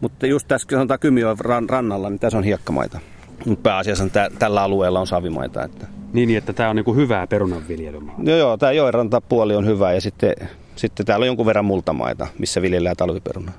mutta 0.00 0.26
just 0.26 0.48
tässä 0.48 0.68
kun 0.68 0.76
sanotaan 0.76 1.00
Kymijoen 1.00 1.38
ran, 1.40 1.68
rannalla, 1.68 2.10
niin 2.10 2.18
tässä 2.18 2.38
on 2.38 2.44
hiekkamaita. 2.44 3.00
Mutta 3.46 3.62
pääasiassa 3.62 4.08
tä, 4.08 4.30
tällä 4.38 4.62
alueella 4.62 5.00
on 5.00 5.06
savimaita. 5.06 5.64
Että. 5.64 5.86
Niin, 6.12 6.26
niin, 6.26 6.38
että 6.38 6.52
tämä 6.52 6.70
on 6.70 6.76
niinku 6.76 6.94
hyvää 6.94 7.26
perunanviljelymaa. 7.26 8.14
Joo, 8.22 8.38
joo, 8.38 8.56
tämä 8.56 8.72
joenrantapuoli 8.72 9.56
on 9.56 9.66
hyvä 9.66 9.92
ja 9.92 10.00
sitten, 10.00 10.34
sitten 10.76 11.06
täällä 11.06 11.24
on 11.24 11.26
jonkun 11.26 11.46
verran 11.46 11.64
multamaita, 11.64 12.26
missä 12.38 12.62
viljellään 12.62 12.96
talviperunaa. 12.96 13.54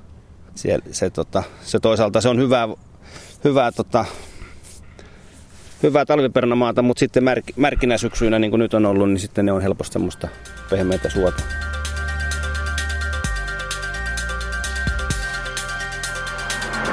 Siellä, 0.55 0.85
se, 0.91 1.09
tota, 1.09 1.43
se 1.61 1.79
toisaalta 1.79 2.21
se 2.21 2.29
on 2.29 2.39
hyvää, 2.39 2.67
hyvää, 3.43 3.71
tota, 3.71 4.05
hyvää 5.83 6.05
talviperunamaata, 6.05 6.81
mutta 6.81 6.99
sitten 6.99 7.23
märk, 7.23 7.45
märkinä 7.55 7.97
syksyinä, 7.97 8.39
niin 8.39 8.51
kuin 8.51 8.59
nyt 8.59 8.73
on 8.73 8.85
ollut, 8.85 9.09
niin 9.09 9.19
sitten 9.19 9.45
ne 9.45 9.51
on 9.51 9.61
helposti 9.61 9.93
semmoista 9.93 10.27
pehmeitä 10.69 11.09
suota. 11.09 11.43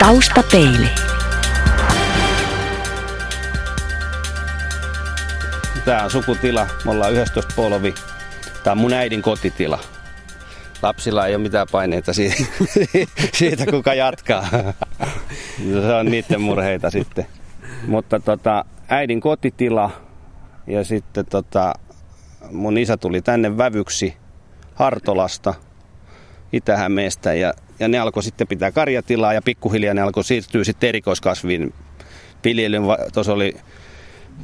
Taustapeili. 0.03 0.89
Tämä 5.85 6.05
on 6.05 6.11
sukutila. 6.11 6.67
Me 6.85 6.91
ollaan 6.91 7.13
11 7.13 7.53
polvi. 7.57 7.95
Tämä 8.65 8.73
on 8.73 8.79
mun 8.79 8.93
äidin 8.93 9.23
kotitila. 9.23 9.79
Lapsilla 10.83 11.27
ei 11.27 11.35
ole 11.35 11.43
mitään 11.43 11.67
paineita 11.73 12.13
siitä, 12.13 12.37
siitä 13.39 13.67
kuka 13.67 13.95
jatkaa. 13.95 14.49
Se 15.73 15.95
on 15.95 16.07
niiden 16.07 16.41
murheita 16.41 16.91
sitten. 16.91 17.27
Mutta 17.87 18.21
tota, 18.21 18.65
äidin 18.89 19.21
kotitila 19.21 19.91
ja 20.67 20.85
sitten 20.85 21.27
tota, 21.27 21.75
mun 22.51 22.79
isä 22.79 22.97
tuli 22.97 23.23
tänne 23.23 23.59
vävyksi 23.59 24.17
Hartolasta, 24.75 25.55
Itä-Hämeestä 26.53 27.35
ja, 27.35 27.55
ja 27.83 27.89
ne 27.89 27.99
alkoi 27.99 28.23
sitten 28.23 28.49
pitää 28.49 28.73
karjatilaa 28.73 29.33
ja 29.33 29.43
pikkuhiljaa 29.43 29.95
ne 29.95 30.03
alkoi 30.03 30.25
siirtyä 30.25 30.65
sitten 30.65 30.89
erikoiskasvin 30.89 31.75
viljelyyn. 32.45 32.83
Tuossa 33.13 33.33
oli 33.33 33.57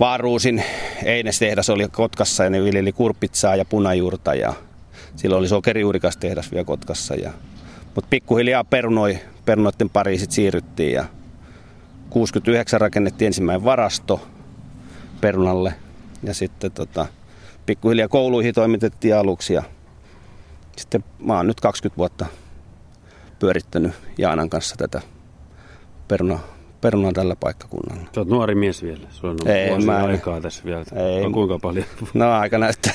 Vaaruusin 0.00 0.62
Eines-tehdas 1.04 1.70
oli 1.70 1.88
Kotkassa 1.88 2.44
ja 2.44 2.50
ne 2.50 2.64
viljeli 2.64 2.92
kurpitsaa 2.92 3.56
ja 3.56 3.64
punajuurta 3.64 4.34
ja 4.34 4.54
silloin 5.16 5.38
oli 5.38 5.48
sokerijuurikastehdas 5.48 6.52
vielä 6.52 6.64
Kotkassa. 6.64 7.14
Ja, 7.14 7.32
mutta 7.94 8.08
pikkuhiljaa 8.10 8.64
perunoi, 8.64 9.18
perunoiden 9.44 9.90
pariin 9.90 10.18
sitten 10.18 10.34
siirryttiin 10.34 10.92
ja 10.92 11.04
69 12.10 12.80
rakennettiin 12.80 13.26
ensimmäinen 13.26 13.64
varasto 13.64 14.26
perunalle 15.20 15.74
ja 16.22 16.34
sitten 16.34 16.72
tota, 16.72 17.06
pikkuhiljaa 17.66 18.08
kouluihin 18.08 18.54
toimitettiin 18.54 19.16
aluksi 19.16 19.54
ja 19.54 19.62
sitten 20.76 21.04
mä 21.18 21.36
oon 21.36 21.46
nyt 21.46 21.60
20 21.60 21.98
vuotta 21.98 22.26
pyörittänyt 23.38 23.92
Jaanan 24.18 24.50
kanssa 24.50 24.76
tätä 24.76 25.02
peruna, 26.08 26.38
perunaa 26.80 27.12
tällä 27.12 27.36
paikkakunnalla. 27.36 28.02
Sä 28.14 28.20
oot 28.20 28.28
nuori 28.28 28.54
mies 28.54 28.82
vielä. 28.82 29.06
Sulla 29.10 29.32
on 29.32 29.38
Ei, 29.48 29.78
mä 29.78 30.00
en... 30.00 30.06
aikaa 30.06 30.40
tässä 30.40 30.64
vielä. 30.64 30.84
Ei. 30.96 31.24
On 31.24 31.32
kuinka 31.32 31.58
paljon? 31.62 31.84
No 32.14 32.32
aika 32.32 32.58
näyttää. 32.58 32.92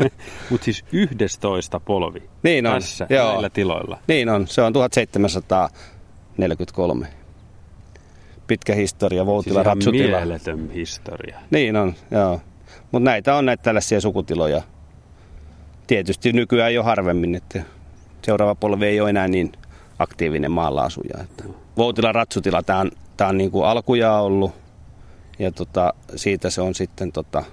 Mutta 0.50 0.64
siis 0.64 0.84
11 0.92 1.80
polvi 1.80 2.22
niin 2.42 2.66
on. 2.66 2.74
tässä 2.74 3.06
Joo. 3.10 3.30
näillä 3.32 3.50
tiloilla. 3.50 3.98
Niin 4.08 4.28
on. 4.28 4.46
Se 4.46 4.62
on 4.62 4.72
1743. 4.72 7.06
Pitkä 8.46 8.74
historia, 8.74 9.26
Voutila 9.26 9.54
siis 9.58 9.66
Rapsutila. 9.66 10.16
mieletön 10.16 10.70
historia. 10.70 11.38
Niin 11.50 11.76
on, 11.76 11.94
joo. 12.10 12.40
Mutta 12.92 13.10
näitä 13.10 13.34
on 13.34 13.46
näitä 13.46 13.62
tällaisia 13.62 14.00
sukutiloja. 14.00 14.62
Tietysti 15.86 16.32
nykyään 16.32 16.74
jo 16.74 16.82
harvemmin, 16.82 17.34
että 17.34 17.62
seuraava 18.22 18.54
polvi 18.54 18.86
ei 18.86 19.00
ole 19.00 19.10
enää 19.10 19.28
niin 19.28 19.52
aktiivinen 19.98 20.50
maalla 20.50 20.82
asuja. 20.82 21.22
Että 21.22 21.44
Voutila 21.76 22.12
Ratsutila, 22.12 22.62
tämä 22.62 22.78
on, 22.78 22.90
tää 23.16 23.28
on 23.28 23.38
niin 23.38 23.50
kuin 23.50 23.66
alkujaa 23.66 24.22
ollut 24.22 24.52
ja 25.38 25.52
tota, 25.52 25.94
siitä 26.16 26.50
se 26.50 26.60
on 26.60 26.74
sitten 26.74 27.12
tota, 27.12 27.44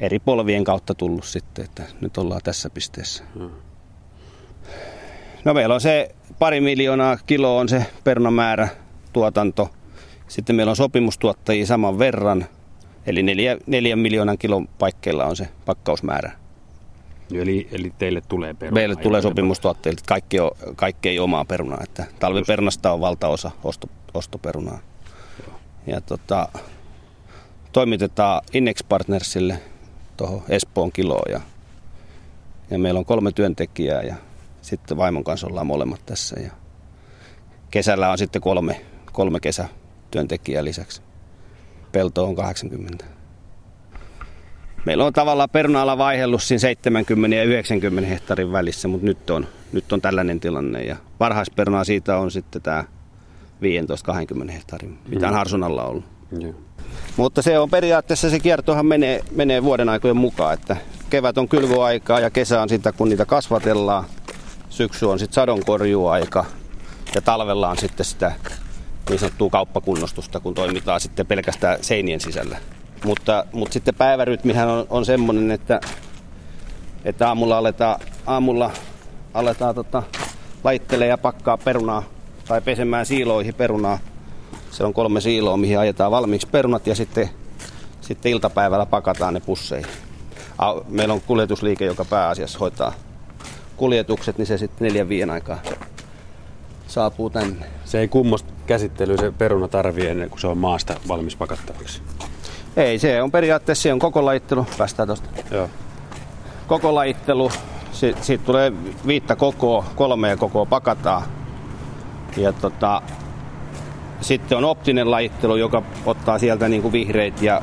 eri 0.00 0.18
polvien 0.18 0.64
kautta 0.64 0.94
tullut 0.94 1.24
sitten, 1.24 1.64
että 1.64 1.82
nyt 2.00 2.18
ollaan 2.18 2.40
tässä 2.44 2.70
pisteessä. 2.70 3.24
No 5.44 5.54
meillä 5.54 5.74
on 5.74 5.80
se 5.80 6.14
pari 6.38 6.60
miljoonaa 6.60 7.18
kiloa 7.26 7.60
on 7.60 7.68
se 7.68 7.86
pernamäärä 8.04 8.68
tuotanto. 9.12 9.70
Sitten 10.28 10.56
meillä 10.56 10.70
on 10.70 10.76
sopimustuottajia 10.76 11.66
saman 11.66 11.98
verran, 11.98 12.46
eli 13.06 13.22
neljä, 13.22 13.56
neljän 13.66 13.98
miljoonan 13.98 14.38
kilon 14.38 14.68
paikkeilla 14.78 15.24
on 15.24 15.36
se 15.36 15.48
pakkausmäärä. 15.64 16.41
Eli, 17.40 17.68
eli 17.72 17.92
teille 17.98 18.22
tulee 18.28 18.54
peruna? 18.54 18.74
Meille 18.74 18.96
tulee 18.96 19.22
sopimustuotteille, 19.22 19.98
että 19.98 20.08
kaikki, 20.08 20.40
on, 20.40 20.50
kaikki 20.76 21.08
ei 21.08 21.18
omaa 21.18 21.44
perunaa. 21.44 21.80
Että 21.82 22.06
talvipernasta 22.18 22.92
on 22.92 23.00
valtaosa 23.00 23.50
osto, 23.64 23.88
ostoperunaa. 24.14 24.78
Joo. 25.46 25.56
Ja 25.86 26.00
tota, 26.00 26.48
toimitetaan 27.72 28.42
Innex 28.52 28.78
Partnersille 28.88 29.58
tuohon 30.16 30.42
Espoon 30.48 30.92
kiloon. 30.92 31.32
Ja, 31.32 31.40
ja 32.70 32.78
meillä 32.78 32.98
on 32.98 33.04
kolme 33.04 33.32
työntekijää 33.32 34.02
ja 34.02 34.14
sitten 34.62 34.96
vaimon 34.96 35.24
kanssa 35.24 35.46
ollaan 35.46 35.66
molemmat 35.66 36.06
tässä. 36.06 36.40
Ja 36.40 36.50
kesällä 37.70 38.10
on 38.10 38.18
sitten 38.18 38.42
kolme, 38.42 38.80
kolme 39.12 39.40
kesätyöntekijää 39.40 40.64
lisäksi. 40.64 41.02
Pelto 41.92 42.24
on 42.24 42.34
80 42.34 43.04
meillä 44.84 45.04
on 45.04 45.12
tavallaan 45.12 45.50
peruna 45.50 45.98
vaihellus 45.98 46.48
siinä 46.48 46.58
70 46.58 47.36
ja 47.36 47.44
90 47.44 48.10
hehtaarin 48.10 48.52
välissä, 48.52 48.88
mutta 48.88 49.06
nyt 49.06 49.30
on, 49.30 49.46
nyt 49.72 49.92
on 49.92 50.00
tällainen 50.00 50.40
tilanne. 50.40 50.82
Ja 50.82 50.96
varhaisperunaa 51.20 51.84
siitä 51.84 52.18
on 52.18 52.30
sitten 52.30 52.62
tämä 52.62 52.84
15-20 54.46 54.50
hehtaarin, 54.50 54.98
mitä 55.08 55.26
on 55.26 55.32
mm. 55.32 55.36
Harsunalla 55.36 55.84
ollut. 55.84 56.04
Mm. 56.30 56.54
Mutta 57.16 57.42
se 57.42 57.58
on 57.58 57.70
periaatteessa, 57.70 58.30
se 58.30 58.40
kiertohan 58.40 58.86
menee, 58.86 59.20
menee 59.34 59.62
vuoden 59.62 59.88
aikojen 59.88 60.16
mukaan, 60.16 60.54
että 60.54 60.76
kevät 61.10 61.38
on 61.38 61.48
kylvöaikaa 61.48 62.20
ja 62.20 62.30
kesä 62.30 62.62
on 62.62 62.68
sitä, 62.68 62.92
kun 62.92 63.08
niitä 63.08 63.24
kasvatellaan. 63.24 64.04
Syksy 64.68 65.06
on 65.06 65.18
sitten 65.18 65.34
sadonkorjuaika 65.34 66.44
ja 67.14 67.22
talvella 67.22 67.68
on 67.68 67.76
sitten 67.76 68.06
sitä 68.06 68.32
niin 69.08 69.18
sanottua 69.18 69.50
kauppakunnostusta, 69.50 70.40
kun 70.40 70.54
toimitaan 70.54 71.00
sitten 71.00 71.26
pelkästään 71.26 71.78
seinien 71.80 72.20
sisällä. 72.20 72.58
Mutta, 73.04 73.44
mutta 73.52 73.72
sitten 73.72 73.94
päivärytmihän 73.94 74.68
on, 74.68 74.86
on 74.90 75.04
semmoinen, 75.04 75.50
että, 75.50 75.80
että 77.04 77.28
aamulla 77.28 77.58
aletaan, 77.58 78.00
aamulla 78.26 78.70
aletaan 79.34 79.74
tota, 79.74 80.02
laittelee 80.64 81.08
ja 81.08 81.18
pakkaa 81.18 81.58
perunaa 81.58 82.02
tai 82.48 82.60
pesemään 82.60 83.06
siiloihin 83.06 83.54
perunaa. 83.54 83.98
Se 84.70 84.84
on 84.84 84.94
kolme 84.94 85.20
siiloa, 85.20 85.56
mihin 85.56 85.78
ajetaan 85.78 86.10
valmiiksi 86.10 86.48
perunat 86.48 86.86
ja 86.86 86.94
sitten, 86.94 87.30
sitten 88.00 88.32
iltapäivällä 88.32 88.86
pakataan 88.86 89.34
ne 89.34 89.40
pusseihin. 89.40 89.90
Meillä 90.88 91.14
on 91.14 91.20
kuljetusliike, 91.20 91.84
joka 91.84 92.04
pääasiassa 92.04 92.58
hoitaa 92.58 92.92
kuljetukset, 93.76 94.38
niin 94.38 94.46
se 94.46 94.58
sitten 94.58 94.88
neljän 94.88 95.08
viien 95.08 95.30
aikaa 95.30 95.58
saapuu 96.86 97.30
tänne. 97.30 97.66
Se 97.84 98.00
ei 98.00 98.08
kummosta 98.08 98.52
käsittelyä 98.66 99.16
se 99.16 99.30
peruna 99.30 99.68
tarvii 99.68 100.06
ennen 100.06 100.30
kuin 100.30 100.40
se 100.40 100.46
on 100.46 100.58
maasta 100.58 100.94
valmis 101.08 101.36
pakattavaksi. 101.36 102.02
Ei, 102.76 102.98
se 102.98 103.22
on 103.22 103.30
periaatteessa 103.30 103.82
se 103.82 103.92
on 103.92 103.98
koko 103.98 104.24
laittelu. 104.24 104.66
Päästään 104.78 105.08
tosta. 105.08 105.28
Joo. 105.50 105.68
Koko 106.66 106.94
laittelu. 106.94 107.50
Siitä, 107.92 108.22
siitä 108.22 108.44
tulee 108.44 108.72
viittä 109.06 109.36
kokoa, 109.36 109.84
kolmea 109.94 110.36
kokoa 110.36 110.66
pakataan. 110.66 111.22
Ja 112.36 112.52
tota, 112.52 113.02
sitten 114.20 114.58
on 114.58 114.64
optinen 114.64 115.10
lajittelu, 115.10 115.56
joka 115.56 115.82
ottaa 116.06 116.38
sieltä 116.38 116.68
niin 116.68 116.82
kuin 116.82 116.92
vihreitä 116.92 117.44
ja, 117.44 117.62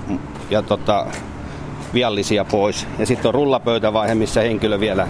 ja 0.50 0.62
tota, 0.62 1.06
viallisia 1.94 2.46
pois. 2.46 2.88
Ja 3.00 3.06
sitten 3.06 3.30
on 3.30 3.34
rullapöytävaihe, 3.34 4.16
missä 4.16 4.42
henkilö 4.42 4.80
vielä 4.80 5.08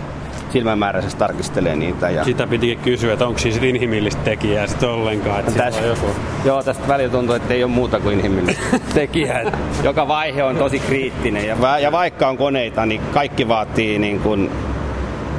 silmämääräisesti 0.50 1.20
tarkistelee 1.20 1.75
niitä. 1.75 2.10
Ja... 2.10 2.24
Sitä 2.24 2.48
pitikin 2.48 2.79
kysyä, 2.79 3.13
että 3.13 3.27
onko 3.27 3.39
siis 3.39 3.58
inhimillistä 3.58 4.22
tekijää 4.24 4.68
sitten 4.68 4.89
ollenkaan? 4.89 5.39
Että 5.39 5.51
tästä, 5.51 5.86
joku... 5.86 6.06
Joo, 6.46 6.63
tästä 6.63 6.88
välillä 6.88 7.12
tuntuu, 7.12 7.36
että 7.36 7.53
ei 7.53 7.63
ole 7.63 7.72
muuta 7.72 8.00
kuin 8.00 8.13
inhimillistä 8.18 8.62
tekijää. 8.94 9.51
Joka 9.84 10.08
vaihe 10.08 10.44
on 10.44 10.56
tosi 10.56 10.79
kriittinen. 10.79 11.48
Ja, 11.48 11.79
ja 11.79 11.91
vaikka 11.91 12.27
on 12.27 12.38
koneita, 12.38 12.86
niin 12.86 13.01
kaikki 13.13 13.48
vaatii 13.48 14.00
niin 14.00 14.20
kuin 14.20 14.51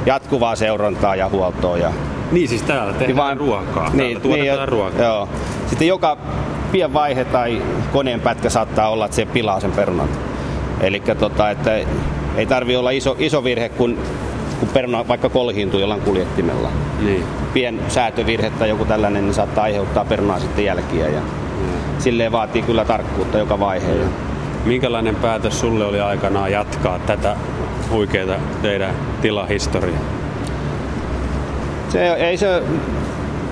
jatkuvaa 0.05 0.55
seurantaa 0.55 1.15
ja 1.15 1.29
huoltoa. 1.29 1.77
Ja... 1.77 1.91
Niin 2.31 2.47
siis 2.47 2.61
täällä 2.61 2.93
tehdään 2.93 3.07
niin 3.07 3.17
vaan, 3.17 3.37
ruokaa. 3.37 3.89
Niin, 3.93 4.21
täällä 4.21 4.37
niin, 4.37 4.67
ruokaa. 4.67 5.05
Joo. 5.05 5.29
Sitten 5.69 5.87
joka 5.87 6.17
pien 6.71 6.93
vaihe 6.93 7.25
tai 7.25 7.61
koneen 7.91 8.21
pätkä 8.21 8.49
saattaa 8.49 8.89
olla, 8.89 9.05
että 9.05 9.15
se 9.15 9.25
pilaa 9.25 9.59
sen 9.59 9.71
perunan. 9.71 10.09
Eli 10.81 10.99
tota, 11.19 11.49
että 11.49 11.79
ei 12.35 12.45
tarvi 12.45 12.75
olla 12.75 12.91
iso, 12.91 13.15
iso 13.19 13.43
virhe, 13.43 13.69
kun 13.69 13.97
kun 14.61 14.69
peruna 14.69 15.07
vaikka 15.07 15.29
kolhiintuu 15.29 15.79
jollain 15.79 16.01
kuljettimella. 16.01 16.69
Niin. 16.99 17.23
Pien 17.53 17.79
säätövirhe 17.87 18.49
tai 18.49 18.69
joku 18.69 18.85
tällainen 18.85 19.23
niin 19.23 19.33
saattaa 19.33 19.63
aiheuttaa 19.63 20.05
perunaa 20.05 20.39
sitten 20.39 20.65
jälkiä. 20.65 21.07
Ja 21.07 21.19
mm. 21.19 21.99
Silleen 21.99 22.31
vaatii 22.31 22.61
kyllä 22.61 22.85
tarkkuutta 22.85 23.37
joka 23.37 23.59
vaihe. 23.59 23.91
Ja... 23.93 24.05
Minkälainen 24.65 25.15
päätös 25.15 25.59
sulle 25.59 25.85
oli 25.85 25.99
aikanaan 25.99 26.51
jatkaa 26.51 26.99
tätä 26.99 27.35
huikeaa 27.91 28.39
teidän 28.61 28.95
tilahistoriaa? 29.21 29.99
Se, 31.89 32.13
ei 32.13 32.37
se 32.37 32.63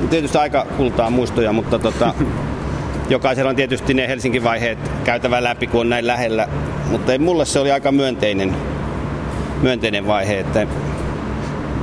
tietysti 0.10 0.38
aika 0.38 0.66
kultaa 0.78 1.10
muistoja, 1.10 1.54
mutta 1.54 1.80
tota, 1.80 2.14
jokaisella 3.10 3.50
on 3.50 3.56
tietysti 3.56 3.94
ne 3.94 4.08
Helsingin 4.08 4.44
vaiheet 4.44 4.92
käytävä 5.04 5.44
läpi, 5.44 5.68
kun 5.68 5.82
on 5.82 5.90
näin 5.90 6.08
lähellä. 6.08 6.48
Mutta 6.92 7.12
ei, 7.12 7.18
mulle 7.18 7.46
se 7.46 7.60
oli 7.60 7.72
aika 7.72 7.92
myönteinen, 7.92 8.56
myönteinen 9.62 10.08
vaihe, 10.08 10.40
että 10.40 10.68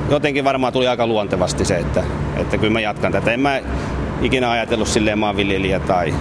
jotenkin 0.09 0.43
varmaan 0.43 0.73
tuli 0.73 0.87
aika 0.87 1.07
luontevasti 1.07 1.65
se, 1.65 1.77
että, 1.77 2.03
että 2.37 2.57
kyllä 2.57 2.73
mä 2.73 2.79
jatkan 2.79 3.11
tätä. 3.11 3.31
En 3.31 3.39
mä 3.39 3.59
ikinä 4.21 4.51
ajatellut 4.51 4.87
silleen 4.87 5.19
maanviljelijä 5.19 5.79
tai, 5.79 6.13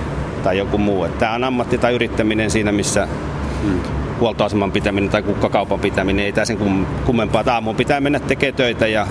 tai 0.42 0.58
joku 0.58 0.78
muu. 0.78 1.08
Tämä 1.08 1.34
on 1.34 1.44
ammatti 1.44 1.78
tai 1.78 1.94
yrittäminen 1.94 2.50
siinä, 2.50 2.72
missä 2.72 3.08
hmm. 3.62 3.80
huoltoaseman 4.20 4.72
pitäminen 4.72 5.10
tai 5.10 5.22
kukkakaupan 5.22 5.80
pitäminen 5.80 6.25
ei 6.25 6.32
tämä 6.32 6.44
sen 6.44 6.58
kummempaa. 7.04 7.44
Aamuun 7.46 7.76
pitää 7.76 8.00
mennä 8.00 8.20
tekemään 8.20 8.54
töitä 8.54 8.86
ja, 8.86 9.06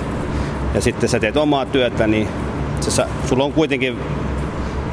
ja 0.74 0.82
sitten 0.82 1.10
sä 1.10 1.20
teet 1.20 1.38
omaa 1.38 1.66
työtä, 1.66 2.08
niin 2.08 2.28
sä, 2.80 3.08
sulla 3.26 3.44
on 3.44 3.54
kuitenkin 3.54 3.98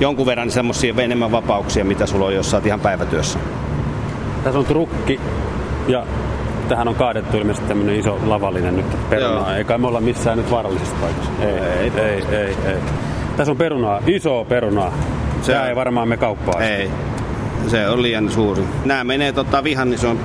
jonkun 0.01 0.27
verran 0.27 0.51
semmoisia 0.51 0.95
enemmän 0.99 1.33
vapauksia, 1.33 1.85
mitä 1.85 2.07
sulla 2.07 2.27
on, 2.27 2.35
jos 2.35 2.51
sä 2.51 2.57
oot 2.57 2.67
ihan 2.67 2.81
päivätyössä. 2.81 3.39
Tässä 4.45 4.59
on 4.59 4.65
trukki 4.65 5.21
ja 5.89 6.07
tähän 6.69 6.89
on 6.89 6.95
kaadettu 6.95 7.37
ilmeisesti 7.37 7.69
tämmöinen 7.69 7.97
iso 7.97 8.19
lavallinen 8.27 8.77
nyt 8.77 9.11
perunaa. 9.11 9.57
Eikä 9.57 9.79
me 9.79 9.87
olla 9.87 10.01
missään 10.01 10.39
nyt 10.39 10.51
vaarallisessa 10.51 10.97
paikassa. 11.01 11.31
Ei, 11.41 11.59
ei, 11.59 11.93
ei, 11.97 12.25
ei, 12.37 12.57
ei. 12.67 12.77
Tässä 13.37 13.51
on 13.51 13.57
perunaa, 13.57 14.01
iso 14.07 14.47
perunaa. 14.49 14.93
Se 15.43 15.63
ei 15.69 15.77
varmaan 15.77 16.09
me 16.09 16.17
kauppaa. 16.17 16.63
Ei, 16.63 16.91
se 17.67 17.89
on 17.89 18.03
liian 18.03 18.31
suuri. 18.31 18.63
Nämä 18.85 19.05
menee 19.05 19.33
tota, 19.33 19.65
vihannison, 19.65 20.19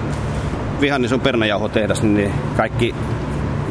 vihannison 0.82 1.20
pernajauhotehdas, 1.20 2.04
niin 2.04 2.32
kaikki, 2.58 2.96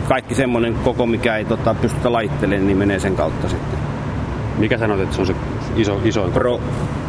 kaikki 0.09 0.35
semmoinen 0.35 0.75
koko, 0.75 1.07
mikä 1.07 1.37
ei 1.37 1.45
tota, 1.45 1.75
pystytä 1.75 2.13
laittelemaan, 2.13 2.67
niin 2.67 2.79
menee 2.79 2.99
sen 2.99 3.17
kautta 3.17 3.49
sitten. 3.49 3.79
Mikä 4.59 4.79
sanoit, 4.79 5.01
että 5.01 5.15
se 5.15 5.21
on 5.21 5.27
se 5.27 5.35
iso, 5.77 6.01
iso 6.05 6.31
Pro, 6.35 6.61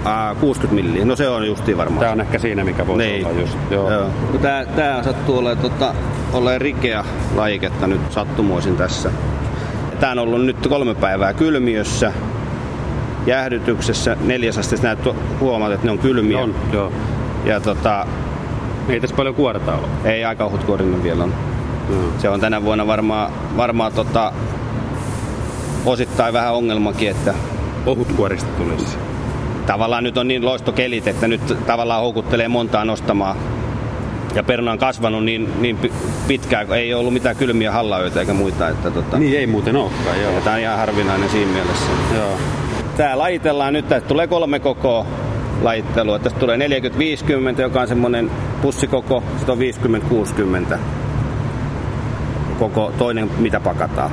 aa, 0.08 0.36
60 0.36 0.76
milliä. 0.84 1.06
No 1.06 1.16
se 1.16 1.30
on 1.30 1.48
justiin 1.48 1.78
varmaan. 1.78 2.00
Tämä 2.00 2.12
on 2.12 2.22
ehkä 2.22 2.40
siinä, 2.40 2.64
mikä 2.64 2.88
voi 2.88 2.98
Niin. 2.98 3.26
olla 3.26 3.40
just. 3.40 3.58
Joo. 3.72 3.92
Joo. 3.92 4.10
No 4.34 4.40
Tää, 4.42 4.66
tää 4.66 5.04
sattuu 5.04 5.38
olemaan, 5.38 5.58
tota, 5.58 5.94
olemaan 6.34 6.62
rikeä 6.62 7.06
laiketta 7.36 7.88
nyt 7.88 8.02
sattumoisin 8.12 8.78
tässä. 8.78 9.12
Tää 10.00 10.12
on 10.12 10.20
ollut 10.20 10.46
nyt 10.46 10.68
kolme 10.68 10.96
päivää 10.96 11.34
kylmiössä, 11.34 12.12
jäähdytyksessä, 13.26 14.18
neljäs 14.22 14.58
asteessa. 14.58 14.88
Näet, 14.88 15.00
huomaat, 15.40 15.72
että 15.72 15.86
ne 15.86 15.92
on 15.92 16.00
kylmiä. 16.00 16.40
On, 16.40 16.56
joo. 16.74 16.92
Ja 17.46 17.60
tota, 17.60 18.06
Ei 18.90 19.00
tässä 19.00 19.16
paljon 19.16 19.36
kuorta 19.36 19.74
ole. 19.76 19.88
ei 20.06 20.26
aika 20.26 20.46
ohutkuorinen 20.46 21.04
vielä 21.04 21.24
on. 21.24 21.34
Joo. 21.90 22.00
Se 22.18 22.30
on 22.30 22.40
tänä 22.40 22.64
vuonna 22.64 22.88
varmaan, 22.88 23.32
varmaan 23.58 23.94
tota, 23.94 24.34
osittain 25.86 26.34
vähän 26.34 26.54
ongelmakin, 26.54 27.10
että 27.12 27.34
Ohut 27.86 28.12
kuorista 28.12 28.50
tulisi. 28.58 28.98
Tavallaan 29.68 30.04
nyt 30.04 30.18
on 30.18 30.28
niin 30.28 30.46
loistokelit, 30.46 31.08
että 31.08 31.28
nyt 31.28 31.58
tavallaan 31.66 32.02
houkuttelee 32.02 32.48
montaa 32.48 32.86
nostamaan. 32.86 33.36
Ja 34.36 34.44
peruna 34.44 34.72
on 34.72 34.78
kasvanut 34.78 35.24
niin, 35.26 35.54
niin 35.62 35.78
pi- 35.78 35.92
pitkään, 36.28 36.68
kun 36.68 36.76
ei 36.76 36.94
ollut 36.94 37.14
mitään 37.14 37.36
kylmiä 37.36 37.72
hallaöitä 37.72 38.20
eikä 38.20 38.34
muita. 38.34 38.70
Että 38.70 38.92
tota, 38.92 39.18
Niin 39.18 39.40
ei 39.40 39.48
muuten 39.48 39.76
olekaan, 39.76 40.22
joo. 40.22 40.32
ja 40.32 40.42
Tämä 40.42 40.56
on 40.56 40.62
ihan 40.62 40.78
harvinainen 40.78 41.30
siinä 41.30 41.52
mielessä. 41.52 41.86
joo. 42.16 42.38
Tää 42.98 43.18
lajitellaan 43.18 43.74
nyt, 43.74 43.92
että 43.92 44.08
tulee 44.08 44.28
kolme 44.28 44.60
kokoa 44.60 45.06
lajittelua. 45.62 46.20
Tästä 46.20 46.40
tulee 46.40 46.58
40-50, 47.58 47.62
joka 47.62 47.82
on 47.82 47.88
semmoinen 47.88 48.32
pussikoko, 48.62 49.24
sitten 49.38 49.54
on 49.54 50.74
50-60 50.74 50.78
koko 52.60 52.92
toinen, 52.98 53.30
mitä 53.38 53.60
pakataan. 53.60 54.12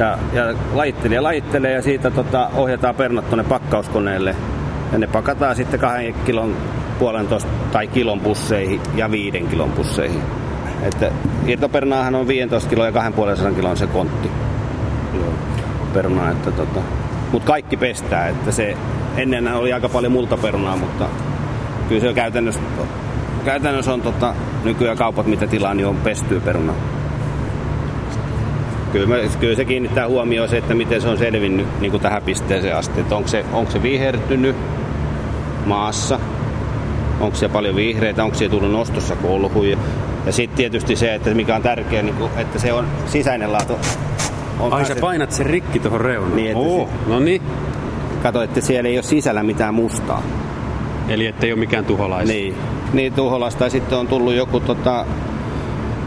Ja, 0.00 0.18
ja 0.32 0.54
lajittelija 0.72 1.22
lajittelee 1.22 1.72
ja 1.72 1.82
siitä 1.82 2.10
tota, 2.10 2.50
ohjataan 2.56 2.94
pernat 2.94 3.28
tuonne 3.28 3.44
pakkauskoneelle. 3.44 4.36
Ja 4.92 4.98
ne 4.98 5.06
pakataan 5.06 5.56
sitten 5.56 5.80
kahden 5.80 6.14
kilon, 6.14 6.56
puolentoista 6.98 7.50
tai 7.72 7.86
kilon 7.86 8.20
pusseihin 8.20 8.80
ja 8.94 9.10
viiden 9.10 9.48
kilon 9.48 9.72
pusseihin. 9.72 10.22
Että 10.82 11.10
irtopernaahan 11.46 12.14
on 12.14 12.28
15 12.28 12.70
kiloa 12.70 12.86
ja 12.86 12.92
2,5 13.48 13.54
kilon 13.54 13.76
se 13.76 13.86
kontti 13.86 14.30
perunaa. 15.94 16.30
Että 16.30 16.50
tota, 16.50 16.80
mutta 17.32 17.46
kaikki 17.46 17.76
pestää, 17.76 18.28
että 18.28 18.52
se 18.52 18.76
ennen 19.16 19.54
oli 19.54 19.72
aika 19.72 19.88
paljon 19.88 20.12
multaperunaa, 20.12 20.76
mutta 20.76 21.04
kyllä 21.88 22.00
se 22.00 22.12
käytännössä, 22.12 22.60
käytännössä 23.44 23.92
on 23.92 24.02
tota, 24.02 24.34
nykyään 24.64 24.96
kaupat, 24.96 25.26
mitä 25.26 25.46
tilaa, 25.46 25.74
niin 25.74 25.86
on 25.86 25.96
pestyä 25.96 26.40
perunaa. 26.40 26.99
Kyllä, 28.92 29.06
mä, 29.06 29.16
kyllä 29.40 29.56
se 29.56 29.64
kiinnittää 29.64 30.08
huomioon 30.08 30.48
se, 30.48 30.58
että 30.58 30.74
miten 30.74 31.00
se 31.00 31.08
on 31.08 31.18
selvinnyt 31.18 31.80
niin 31.80 31.90
kuin 31.90 32.02
tähän 32.02 32.22
pisteeseen 32.22 32.76
asti. 32.76 33.00
Että 33.00 33.16
onko, 33.16 33.28
se, 33.28 33.44
onko 33.52 33.70
se 33.70 33.82
vihertynyt 33.82 34.56
maassa, 35.66 36.20
onko 37.20 37.36
siellä 37.36 37.52
paljon 37.52 37.76
vihreitä, 37.76 38.24
onko 38.24 38.36
siellä 38.36 38.50
tullut 38.58 38.72
nostossa 38.72 39.16
kolhuja. 39.16 39.76
Ja 40.26 40.32
sitten 40.32 40.56
tietysti 40.56 40.96
se, 40.96 41.14
että 41.14 41.34
mikä 41.34 41.56
on 41.56 41.62
tärkeää, 41.62 42.02
niin 42.02 42.14
kuin, 42.14 42.30
että 42.36 42.58
se 42.58 42.72
on 42.72 42.86
sisäinen 43.06 43.52
laatu. 43.52 43.78
On 44.60 44.72
Ai 44.72 44.84
sä 44.84 44.96
painat 44.96 45.32
sen 45.32 45.46
rikki 45.46 45.78
tuohon 45.78 46.00
reunaan. 46.00 46.36
Niin, 46.36 46.50
että 46.50 46.58
Oo, 46.58 46.88
no 47.06 47.20
niin. 47.20 47.42
Kato, 48.22 48.42
että 48.42 48.60
siellä 48.60 48.88
ei 48.88 48.96
ole 48.96 49.02
sisällä 49.02 49.42
mitään 49.42 49.74
mustaa. 49.74 50.22
Eli 51.08 51.26
ettei 51.26 51.52
ole 51.52 51.60
mikään 51.60 51.84
tuholais. 51.84 52.28
Niin. 52.28 52.54
Niin 52.92 53.12
tuholasta 53.12 53.58
tai 53.58 53.70
sitten 53.70 53.98
on 53.98 54.08
tullut 54.08 54.34
joku 54.34 54.60
tota, 54.60 55.06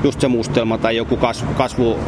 just 0.04 0.22
se 0.22 0.28
mustelma 0.28 0.78
tai 0.78 0.96
joku 0.96 1.18
kasvu, 1.18 1.54
kasvu 1.54 2.00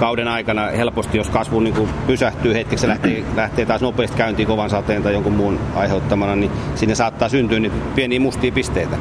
kauden 0.00 0.28
aikana 0.28 0.66
helposti, 0.66 1.18
jos 1.18 1.30
kasvu 1.30 1.60
niin 1.60 1.74
kuin 1.74 1.90
pysähtyy 2.06 2.54
hetkeksi 2.54 2.86
ja 2.86 2.88
lähtee, 2.88 3.24
lähtee 3.36 3.66
taas 3.66 3.80
nopeasti 3.80 4.16
käyntiin 4.16 4.46
kovan 4.46 4.70
sateen 4.70 5.02
tai 5.02 5.12
jonkun 5.12 5.32
muun 5.32 5.58
aiheuttamana, 5.74 6.36
niin 6.36 6.52
sinne 6.74 6.94
saattaa 6.94 7.28
syntyä 7.28 7.60
niin 7.60 7.72
pieniä 7.94 8.20
mustia 8.20 8.52
pisteitä. 8.52 8.96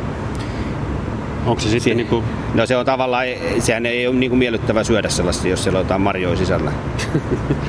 Onko 1.46 1.62
se 1.62 1.70
sitten 1.70 1.98
niinku... 1.98 2.24
No 2.54 2.66
se 2.66 2.78
on 2.78 2.86
tavallaan, 2.86 3.26
sehän 3.60 3.86
ei 3.86 4.08
ole 4.08 4.16
niin 4.16 4.30
kuin 4.30 4.40
miellyttävää 4.40 4.84
syödä 4.84 5.10
sellaisia, 5.10 5.52
jos 5.52 5.64
siellä 5.64 5.80
on 5.80 5.86
jotain 5.86 6.02
marjoja 6.02 6.38
sisällä. 6.38 6.72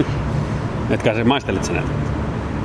Etkä 0.90 1.24
maistelet 1.24 1.64
sen 1.64 1.74
näitä? 1.74 1.90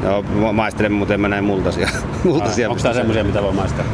Joo, 0.04 0.22
mä 0.24 0.52
maistelen, 0.52 0.92
mutta 0.92 1.14
en 1.14 1.22
mä 1.22 1.28
näin 1.28 1.44
multasia. 1.44 1.90
multasia 2.24 2.70
Onko 2.70 2.82
tää 2.82 2.94
semmosia, 2.94 3.24
mitä 3.24 3.44
voi 3.44 3.54
maistella? 3.54 3.92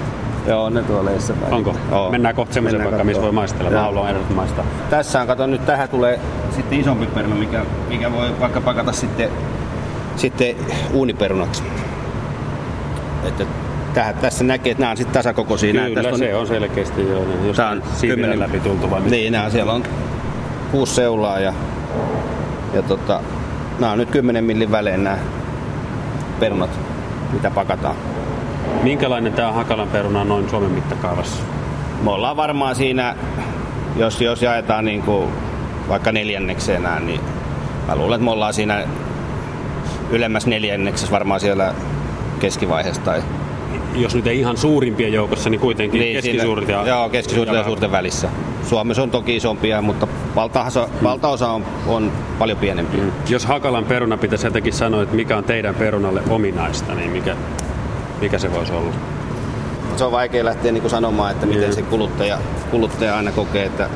Joo, 0.47 0.69
ne 0.69 0.83
tuolla 0.83 1.11
edessä 1.11 1.33
päin. 1.33 1.53
Onko? 1.53 1.75
Joo. 1.91 2.11
Mennään 2.11 2.35
kohta 2.35 2.53
semmoiseen 2.53 2.81
Mennään 2.81 2.91
paikkaan, 2.91 3.05
missä 3.07 3.21
voi 3.21 3.31
maistella. 3.31 3.69
Mä 3.71 3.81
haluan 3.81 4.09
ehdottomasti 4.09 4.35
maistaa. 4.35 4.65
Tässä 4.89 5.21
on, 5.21 5.27
kato 5.27 5.47
nyt 5.47 5.65
tähän 5.65 5.89
tulee 5.89 6.19
sitten 6.55 6.79
isompi 6.79 7.05
peruna, 7.05 7.35
mikä, 7.35 7.65
mikä 7.89 8.11
voi 8.11 8.39
vaikka 8.39 8.61
pakata 8.61 8.91
sitten, 8.91 9.29
sitten 10.15 10.55
uuniperunaksi. 10.93 11.63
Että 13.23 13.45
tähän, 13.93 14.15
tässä 14.15 14.43
näkee, 14.43 14.71
että 14.71 14.81
nämä 14.81 14.91
on 14.91 14.97
sitten 14.97 15.13
tasakokoisia. 15.13 15.71
Kyllä 15.73 16.01
tästä 16.03 16.17
se 16.17 16.35
on 16.35 16.47
selkeästi 16.47 17.09
joo. 17.09 17.25
niin 17.25 17.47
Jos 17.47 17.59
on 17.59 17.83
kymmenen- 18.01 18.39
läpi 18.39 18.59
tultu 18.59 18.89
vai 18.89 18.99
mitä? 18.99 19.11
Niin, 19.11 19.31
nämä 19.33 19.49
siellä 19.49 19.73
on 19.73 19.83
kuusi 20.71 20.95
seulaa 20.95 21.39
ja, 21.39 21.53
ja 22.73 22.81
tota, 22.81 23.19
nämä 23.79 23.91
on 23.91 23.97
nyt 23.97 24.09
10 24.09 24.43
millin 24.43 24.71
välein 24.71 25.03
nämä 25.03 25.17
perunat, 26.39 26.69
mitä 27.33 27.51
pakataan. 27.51 27.95
Minkälainen 28.83 29.33
tää 29.33 29.51
Hakalan 29.51 29.87
peruna 29.87 30.21
on 30.21 30.29
noin 30.29 30.49
Suomen 30.49 30.71
mittakaavassa? 30.71 31.43
Me 32.03 32.11
ollaan 32.11 32.37
varmaan 32.37 32.75
siinä, 32.75 33.15
jos, 33.95 34.21
jos 34.21 34.41
jaetaan 34.41 34.85
niin 34.85 35.01
kuin 35.01 35.29
vaikka 35.89 36.11
neljännekseen 36.11 36.83
nämä, 36.83 36.99
niin 36.99 37.21
mä 37.87 37.95
luulen, 37.95 38.15
että 38.15 38.25
me 38.25 38.31
ollaan 38.31 38.53
siinä 38.53 38.87
ylemmässä 40.11 40.49
neljänneksessä 40.49 41.11
varmaan 41.11 41.39
siellä 41.39 41.73
keskivaiheessa. 42.39 43.01
Tai, 43.01 43.23
Jos 43.95 44.15
nyt 44.15 44.27
ei 44.27 44.39
ihan 44.39 44.57
suurimpien 44.57 45.13
joukossa, 45.13 45.49
niin 45.49 45.61
kuitenkin 45.61 45.99
niin, 45.99 46.13
keskisuurit 46.13 46.69
ja... 46.69 46.87
Joo, 46.87 47.09
keskisuuret 47.09 47.53
ja 47.53 47.63
suurten 47.63 47.91
välissä. 47.91 48.29
Suomessa 48.63 49.03
on 49.03 49.11
toki 49.11 49.35
isompia, 49.35 49.81
mutta 49.81 50.07
valtaosa, 50.35 50.87
valtaosa 51.03 51.49
on, 51.49 51.65
on 51.87 52.11
paljon 52.39 52.57
pienempiä. 52.57 53.03
Mm. 53.03 53.11
Jos 53.29 53.45
Hakalan 53.45 53.85
peruna 53.85 54.17
pitäisi 54.17 54.47
jotenkin 54.47 54.73
sanoa, 54.73 55.03
että 55.03 55.15
mikä 55.15 55.37
on 55.37 55.43
teidän 55.43 55.75
perunalle 55.75 56.21
ominaista, 56.29 56.95
niin 56.95 57.11
mikä, 57.11 57.35
mikä 58.21 58.39
se 58.39 58.53
voisi 58.53 58.73
olla? 58.73 58.93
Se 59.95 60.03
on 60.03 60.11
vaikea 60.11 60.45
lähteä 60.45 60.71
niin 60.71 60.81
kuin 60.81 60.91
sanomaan, 60.91 61.31
että 61.31 61.45
miten 61.45 61.63
Joo. 61.63 61.71
se 61.71 61.81
kuluttaja, 61.81 62.37
kuluttaja 62.71 63.17
aina 63.17 63.31
kokee, 63.31 63.65
että 63.65 63.89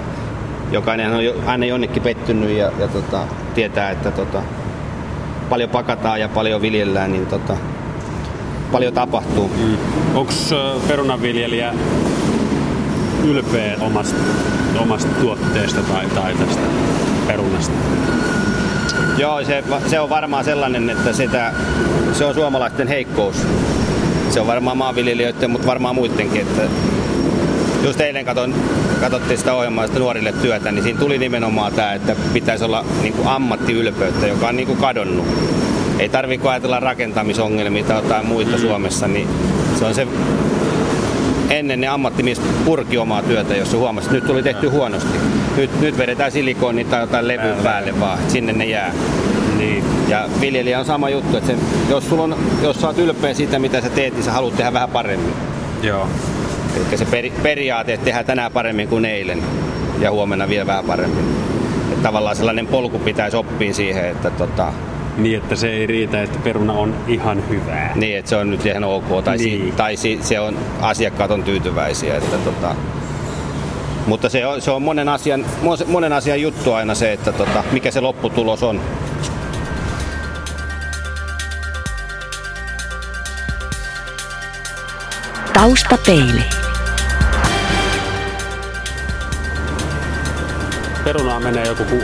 jokainen 0.71 1.13
on 1.13 1.25
jo- 1.25 1.35
aina 1.45 1.65
jonnekin 1.65 2.03
pettynyt 2.03 2.49
ja, 2.49 2.71
ja 2.79 2.87
tota, 2.87 3.23
tietää, 3.55 3.89
että 3.89 4.11
tota, 4.11 4.41
paljon 5.49 5.69
pakataan 5.69 6.19
ja 6.19 6.29
paljon 6.29 6.61
viljellään, 6.61 7.11
niin 7.11 7.25
tota, 7.25 7.57
paljon 8.71 8.93
tapahtuu. 8.93 9.51
Mm. 9.57 9.77
Onko 10.15 10.31
perunanviljelijä 10.87 11.73
ylpeä 13.23 13.75
omasta, 13.81 14.19
omasta 14.79 15.09
tuotteesta 15.21 15.81
tai, 15.81 16.05
tai 16.05 16.33
tästä 16.33 16.61
perunasta? 17.27 17.73
Joo, 19.17 19.43
se, 19.43 19.63
se 19.87 19.99
on 19.99 20.09
varmaan 20.09 20.45
sellainen, 20.45 20.89
että 20.89 21.13
sitä, 21.13 21.53
se 22.13 22.25
on 22.25 22.33
suomalaisten 22.33 22.87
heikkous. 22.87 23.35
Se 24.29 24.39
on 24.41 24.47
varmaan 24.47 24.77
maanviljelijöiden, 24.77 25.49
mutta 25.49 25.67
varmaan 25.67 25.95
muidenkin. 25.95 26.41
Että 26.41 26.61
just 27.83 28.01
eilen 28.01 28.25
katon, 28.25 28.53
katsottiin 29.01 29.37
sitä 29.37 29.53
ohjelmaa 29.53 29.87
sitä 29.87 29.99
nuorille 29.99 30.33
työtä, 30.41 30.71
niin 30.71 30.83
siinä 30.83 30.99
tuli 30.99 31.17
nimenomaan 31.17 31.73
tämä, 31.73 31.93
että 31.93 32.15
pitäisi 32.33 32.63
olla 32.63 32.85
niin 33.01 33.13
kuin 33.13 33.27
ammattiylpeyttä, 33.27 34.27
joka 34.27 34.47
on 34.47 34.55
niin 34.55 34.67
kuin 34.67 34.79
kadonnut. 34.79 35.25
Ei 35.99 36.09
tarvitse 36.09 36.49
ajatella 36.49 36.79
rakentamisongelmia 36.79 37.83
tai 37.83 37.97
jotain 37.97 38.25
muita 38.25 38.57
Suomessa, 38.57 39.07
niin 39.07 39.27
se 39.79 39.85
on 39.85 39.95
se 39.95 40.07
ennen 41.49 41.81
ne 41.81 41.87
ammattimies 41.87 42.41
purki 42.65 42.97
omaa 42.97 43.23
työtä, 43.23 43.55
jos 43.55 43.71
se 43.71 43.77
huomasi, 43.77 44.05
että 44.05 44.15
nyt 44.15 44.27
tuli 44.27 44.43
tehty 44.43 44.67
huonosti. 44.67 45.17
Nyt, 45.57 45.81
nyt 45.81 45.97
vedetään 45.97 46.31
silikoni 46.31 46.83
tai 46.83 47.01
jotain 47.01 47.27
levyä 47.27 47.55
päälle 47.63 47.99
vaan, 47.99 48.19
sinne 48.27 48.53
ne 48.53 48.65
jää. 48.65 48.91
Ja 50.09 50.29
viljelijä 50.41 50.79
on 50.79 50.85
sama 50.85 51.09
juttu, 51.09 51.37
että 51.37 51.51
se, 51.51 51.57
jos, 51.89 52.09
sulla 52.09 52.23
on, 52.23 52.35
jos 52.63 52.81
sä 52.81 52.87
oot 52.87 52.97
ylpeä 52.97 53.33
siitä, 53.33 53.59
mitä 53.59 53.81
sä 53.81 53.89
teet, 53.89 54.13
niin 54.13 54.23
sä 54.23 54.31
haluat 54.31 54.55
tehdä 54.55 54.73
vähän 54.73 54.89
paremmin. 54.89 55.33
Joo. 55.81 56.07
Eli 56.77 56.97
se 56.97 57.05
peri, 57.05 57.33
periaate, 57.43 57.93
että 57.93 58.05
tehdään 58.05 58.25
tänään 58.25 58.51
paremmin 58.51 58.87
kuin 58.87 59.05
eilen 59.05 59.43
ja 59.99 60.11
huomenna 60.11 60.49
vielä 60.49 60.67
vähän 60.67 60.85
paremmin. 60.85 61.25
Että 61.91 62.03
tavallaan 62.03 62.35
sellainen 62.35 62.67
polku 62.67 62.99
pitäisi 62.99 63.37
oppia 63.37 63.73
siihen, 63.73 64.05
että 64.05 64.29
tota, 64.29 64.73
Niin, 65.17 65.37
että 65.37 65.55
se 65.55 65.69
ei 65.69 65.87
riitä, 65.87 66.23
että 66.23 66.39
peruna 66.43 66.73
on 66.73 66.95
ihan 67.07 67.49
hyvää. 67.49 67.91
Niin, 67.95 68.17
että 68.17 68.29
se 68.29 68.35
on 68.35 68.51
nyt 68.51 68.65
ihan 68.65 68.83
ok, 68.83 69.23
tai, 69.23 69.37
niin. 69.37 69.65
si, 69.65 69.73
tai 69.77 69.97
si, 69.97 70.19
se 70.21 70.39
on, 70.39 70.57
asiakkaat 70.81 71.31
on 71.31 71.43
tyytyväisiä. 71.43 72.17
Että 72.17 72.37
tota, 72.37 72.75
mutta 74.07 74.29
se 74.29 74.45
on, 74.45 74.61
se 74.61 74.71
on 74.71 74.81
monen, 74.81 75.09
asian, 75.09 75.45
monen 75.87 76.13
asian 76.13 76.41
juttu 76.41 76.73
aina 76.73 76.95
se, 76.95 77.13
että 77.13 77.31
tota, 77.31 77.63
mikä 77.71 77.91
se 77.91 78.01
lopputulos 78.01 78.63
on. 78.63 78.81
Taustapeili. 85.55 86.43
Perunaa 91.03 91.39
menee 91.39 91.65
joku 91.65 91.83
ku, 91.83 91.99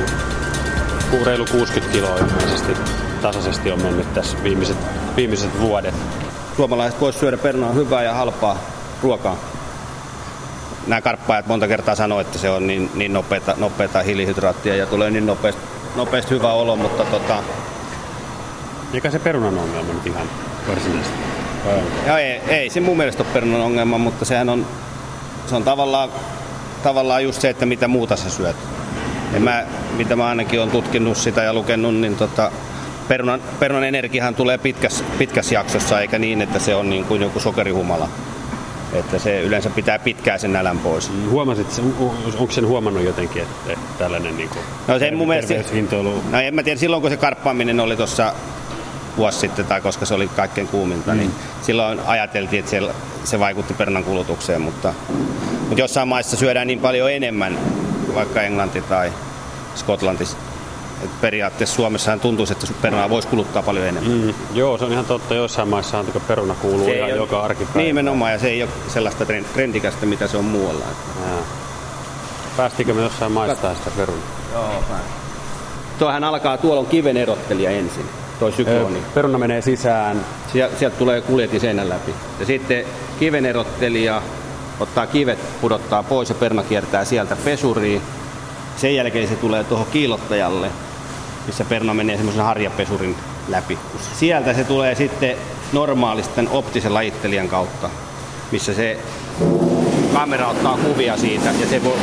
ku, 1.12 1.26
reilu 1.26 1.46
60 1.52 1.94
kiloa 1.94 2.18
ilmeisesti. 2.18 2.78
Tasaisesti 3.22 3.72
on 3.72 3.82
mennyt 3.82 4.14
tässä 4.14 4.38
viimeiset, 4.44 4.78
viimeiset 5.16 5.60
vuodet. 5.60 5.96
Suomalaiset 6.56 7.02
voisivat 7.02 7.20
syödä 7.20 7.38
perunaa 7.38 7.72
hyvää 7.72 8.04
ja 8.04 8.14
halpaa 8.14 8.58
ruokaa. 9.04 9.36
Nämä 10.88 11.02
karppaajat 11.02 11.48
monta 11.48 11.68
kertaa 11.68 11.96
sanoo, 11.96 12.20
että 12.20 12.38
se 12.38 12.50
on 12.50 12.68
niin, 12.68 12.92
niin 12.94 13.14
nopeata, 13.14 13.56
nopeata 13.58 14.02
hiilihydraattia 14.02 14.76
ja 14.76 14.86
tulee 14.86 15.12
niin 15.12 15.26
nopeasti, 15.26 15.62
nopeasti 15.96 16.36
hyvä 16.36 16.54
olo, 16.54 16.76
mutta 16.76 17.04
tota... 17.06 17.44
Mikä 18.94 19.12
se 19.12 19.20
perunan 19.20 19.58
ongelma 19.58 19.94
nyt 19.94 20.08
ihan 20.08 20.28
varsinaisesti? 20.68 21.31
Ja 22.06 22.20
ei, 22.20 22.42
ei 22.48 22.70
se 22.70 22.80
mun 22.80 22.98
mielestä 22.98 23.24
ole 23.24 23.32
perunan 23.34 23.62
ongelma, 23.62 23.98
mutta 23.98 24.26
sehän 24.26 24.50
on, 24.50 24.68
se 25.48 25.56
on 25.56 25.64
tavallaan, 25.64 26.10
tavallaan 26.84 27.24
just 27.24 27.42
se, 27.42 27.50
että 27.50 27.66
mitä 27.66 27.88
muuta 27.88 28.16
sä 28.16 28.30
syöt. 28.30 28.56
Ja 29.34 29.40
mä, 29.40 29.64
mitä 29.98 30.16
mä 30.16 30.28
ainakin 30.28 30.62
on 30.62 30.72
tutkinut 30.72 31.18
sitä 31.18 31.44
ja 31.44 31.54
lukenut, 31.54 31.96
niin 31.96 32.16
tota, 32.16 32.52
perunan, 33.08 33.42
perunan 33.60 33.84
energiahan 33.84 34.36
tulee 34.36 34.58
pitkässä, 34.58 35.04
pitkässä 35.18 35.56
jaksossa, 35.56 36.02
eikä 36.02 36.20
niin, 36.20 36.42
että 36.42 36.60
se 36.60 36.76
on 36.76 36.90
niin 36.90 37.06
kuin 37.06 37.22
joku 37.22 37.40
sokerihumala. 37.40 38.10
Että 38.94 39.20
se 39.20 39.42
yleensä 39.42 39.70
pitää 39.70 40.00
pitkää 40.00 40.38
sen 40.38 40.54
nälän 40.54 40.80
pois. 40.80 41.12
Huomasit, 41.30 41.82
onko 42.38 42.52
sen 42.52 42.68
huomannut 42.68 43.04
jotenkin, 43.04 43.42
että, 43.42 43.74
että 43.74 43.86
tällainen 43.98 44.38
niin 44.38 44.50
kuin 44.50 44.62
no, 44.88 45.00
se 45.00 45.12
mun 45.12 45.28
mielestä, 45.28 45.54
no 46.32 46.40
en 46.40 46.56
mä 46.56 46.64
tiedä, 46.64 46.80
silloin 46.80 47.02
kun 47.02 47.12
se 47.12 47.18
karppaaminen 47.18 47.80
oli 47.80 47.96
tuossa 47.96 48.34
vuosi 49.18 49.40
sitten, 49.40 49.66
tai 49.66 49.82
koska 49.82 50.06
se 50.06 50.14
oli 50.14 50.28
kaikkein 50.28 50.68
kuuminta, 50.68 51.14
niin 51.14 51.28
mm. 51.28 51.34
niin 51.34 51.66
silloin 51.66 52.00
ajateltiin, 52.06 52.60
että 52.60 52.72
se, 52.72 52.82
se 53.24 53.40
vaikutti 53.40 53.74
perunan 53.74 54.04
kulutukseen, 54.04 54.62
mutta, 54.62 54.94
mutta 55.60 55.82
jossain 55.82 56.08
maissa 56.08 56.38
syödään 56.38 56.68
niin 56.68 56.80
paljon 56.80 57.12
enemmän, 57.12 57.58
vaikka 58.16 58.42
Englanti 58.42 58.82
tai 58.82 59.14
Skotlanti. 59.76 60.28
Et 61.04 61.22
periaatteessa 61.22 61.76
Suomessahan 61.76 62.20
tuntuisi, 62.20 62.54
että 62.54 62.68
perunaa 62.82 63.10
voisi 63.10 63.28
kuluttaa 63.28 63.64
paljon 63.64 63.86
enemmän. 63.86 64.14
Mm. 64.14 64.34
Joo, 64.54 64.78
se 64.78 64.86
on 64.86 64.92
ihan 64.92 65.06
totta. 65.06 65.36
Joissain 65.36 65.68
maissa 65.68 66.00
on, 66.00 66.06
peruna 66.28 66.56
kuuluu 66.62 66.86
se 66.86 66.98
ihan 66.98 67.10
ole, 67.10 67.18
joka 67.18 67.42
arkipäivä. 67.42 67.88
Nimenomaan, 67.88 68.32
ja 68.32 68.40
se 68.40 68.48
ei 68.48 68.64
ole 68.64 68.72
sellaista 68.88 69.26
trendikästä, 69.54 70.06
mitä 70.06 70.28
se 70.28 70.38
on 70.38 70.46
muualla. 70.46 70.86
Päästikö 72.58 72.94
me 72.94 73.02
jossain 73.02 73.32
maistaa 73.32 73.76
sitä 73.76 73.92
perunaa? 73.98 74.24
Joo, 74.54 74.84
Tuohan 76.00 76.24
alkaa, 76.24 76.58
tuolla 76.58 76.80
on 76.80 76.86
kiven 76.86 77.18
erottelija 77.18 77.72
ensin 77.72 78.06
toi 78.42 78.52
sykloni. 78.52 79.02
Peruna 79.14 79.38
menee 79.38 79.62
sisään. 79.62 80.26
Sieltä, 80.52 80.78
sieltä 80.78 80.98
tulee 80.98 81.22
kuljeti 81.22 81.60
seinän 81.60 81.90
läpi. 81.90 82.14
Ja 82.40 82.46
sitten 82.46 82.86
kivenerottelija 83.20 84.22
ottaa 84.80 85.08
kivet, 85.08 85.40
pudottaa 85.62 86.04
pois 86.04 86.30
ja 86.30 86.36
perna 86.36 86.64
kiertää 86.64 87.06
sieltä 87.06 87.36
pesuriin. 87.36 88.02
Sen 88.78 88.96
jälkeen 88.96 89.28
se 89.28 89.36
tulee 89.36 89.64
tuohon 89.64 89.88
kiilottajalle, 89.92 90.68
missä 91.48 91.66
perna 91.66 91.94
menee 91.94 92.16
semmoisen 92.16 92.44
harjapesurin 92.44 93.16
läpi. 93.48 93.78
Sieltä 94.14 94.54
se 94.54 94.64
tulee 94.64 94.96
sitten 94.96 95.38
normaalisten 95.74 96.50
optisen 96.50 96.94
lajittelijan 96.94 97.48
kautta, 97.48 97.90
missä 98.52 98.74
se 98.74 99.00
kamera 100.14 100.48
ottaa 100.48 100.78
kuvia 100.78 101.18
siitä 101.18 101.50
ja 101.62 101.68
se, 101.70 101.84
voi, 101.84 101.98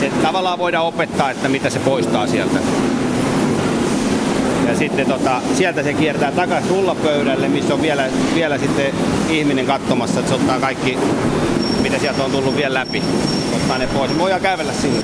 se 0.00 0.10
tavallaan 0.22 0.58
voidaan 0.58 0.86
opettaa, 0.86 1.30
että 1.30 1.48
mitä 1.48 1.70
se 1.70 1.78
poistaa 1.78 2.26
sieltä. 2.26 2.58
Sitten 4.80 5.06
tota, 5.06 5.40
sieltä 5.54 5.82
se 5.82 5.94
kiertää 5.94 6.32
takaisin 6.32 6.70
rullapöydälle, 6.70 7.48
missä 7.48 7.74
on 7.74 7.82
vielä, 7.82 8.04
vielä 8.34 8.58
sitten 8.58 8.94
ihminen 9.28 9.66
katsomassa, 9.66 10.20
että 10.20 10.28
se 10.28 10.34
ottaa 10.34 10.60
kaikki, 10.60 10.98
mitä 11.82 11.98
sieltä 11.98 12.24
on 12.24 12.30
tullut 12.30 12.56
vielä 12.56 12.74
läpi, 12.74 13.02
ottaa 13.56 13.78
ne 13.78 13.86
pois. 13.86 14.10
Me 14.10 14.18
voidaan 14.18 14.40
kävellä 14.40 14.72
sinne. 14.72 15.02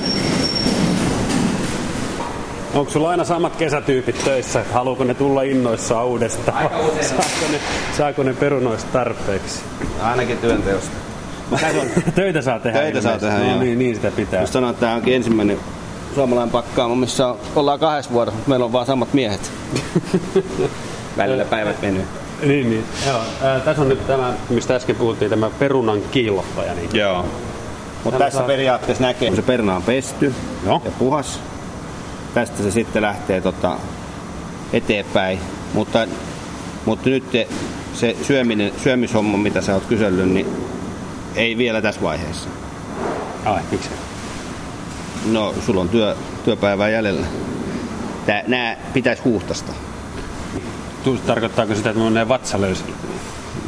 Onko 2.73 2.91
sulla 2.91 3.09
aina 3.09 3.23
samat 3.23 3.55
kesätyypit 3.55 4.23
töissä? 4.23 4.63
Haluuko 4.73 5.03
ne 5.03 5.13
tulla 5.13 5.41
innoissaan 5.41 6.05
uudestaan? 6.05 6.57
Aika 6.57 6.75
saako 7.01 7.51
ne, 7.51 7.59
saako 7.97 8.23
ne 8.23 8.33
perunoista 8.33 8.91
tarpeeksi? 8.93 9.59
Ainakin 10.01 10.37
työnteosta. 10.37 10.91
Töitä 12.15 12.41
saa 12.41 12.59
tehdä. 12.59 12.79
Töitä 12.79 13.01
saa 13.01 13.19
tehdä, 13.19 13.39
no, 13.39 13.59
niin, 13.59 13.79
niin 13.79 13.95
sitä 13.95 14.11
pitää. 14.11 14.41
Just 14.41 14.53
sanoin, 14.53 14.71
että 14.71 14.79
tämä 14.79 14.95
onkin 14.95 15.15
ensimmäinen 15.15 15.57
suomalainen 16.17 16.51
pakkaamo, 16.51 16.95
missä 16.95 17.35
ollaan 17.55 17.79
kahdessa 17.79 18.11
vuodessa, 18.11 18.35
mutta 18.35 18.49
meillä 18.49 18.65
on 18.65 18.73
vaan 18.73 18.85
samat 18.85 19.13
miehet. 19.13 19.51
Välillä 21.17 21.45
päivät 21.45 21.81
mennyt. 21.81 22.05
Niin, 22.41 22.69
niin. 22.69 22.85
Joo. 23.07 23.21
Ää, 23.43 23.59
tässä 23.59 23.81
on 23.81 23.89
nyt 23.89 24.07
tämä, 24.07 24.33
mistä 24.49 24.75
äsken 24.75 24.95
puhuttiin, 24.95 25.29
tämä 25.29 25.49
perunan 25.49 26.01
kiillottaja. 26.11 26.73
Niin... 26.73 26.89
Joo. 26.93 27.25
Mutta 28.03 28.19
tässä 28.19 28.37
saa... 28.37 28.47
periaatteessa 28.47 29.03
näkee, 29.03 29.27
kun 29.27 29.35
se 29.35 29.41
peruna 29.41 29.75
on 29.75 29.83
pesty 29.83 30.33
Joo. 30.65 30.81
ja 30.85 30.91
puhas. 30.91 31.39
Tästä 32.33 32.63
se 32.63 32.71
sitten 32.71 33.01
lähtee 33.01 33.41
tota 33.41 33.77
eteenpäin. 34.73 35.39
Mutta, 35.73 36.07
mutta 36.85 37.09
nyt 37.09 37.23
se 37.93 38.15
syöminen, 38.21 38.71
syömishomma, 38.83 39.37
mitä 39.37 39.61
sä 39.61 39.73
oot 39.73 39.85
kysellyt, 39.85 40.29
niin 40.29 40.47
ei 41.35 41.57
vielä 41.57 41.81
tässä 41.81 42.01
vaiheessa. 42.01 42.49
Ai, 43.45 43.61
miksi? 43.71 43.89
No, 45.25 45.55
sulla 45.65 45.81
on 45.81 45.89
työ, 45.89 46.15
työpäivää 46.45 46.89
jäljellä. 46.89 47.27
Tää, 48.25 48.43
nää 48.47 48.77
pitäisi 48.93 49.21
huuhtasta. 49.23 49.73
Tarkoittaako 51.25 51.75
sitä, 51.75 51.89
että 51.89 52.03
menee 52.03 52.27
vatsa 52.27 52.61
löysille? 52.61 52.91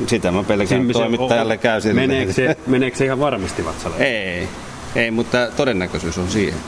Sitä 0.08 0.32
mä 0.32 0.44
pelkään 0.44 0.88
toimittajalle 0.88 1.58
käy 1.58 1.82
sille. 1.82 2.02
Meneekö 2.02 2.34
se, 2.34 2.58
meneekö 2.68 2.98
se 2.98 3.06
ihan 3.06 3.20
varmasti 3.20 3.66
vatsa 3.66 3.90
Ei, 4.00 4.48
ei, 4.96 5.12
mutta 5.12 5.38
todennäköisyys 5.56 6.18
on 6.18 6.30
siihen. 6.30 6.60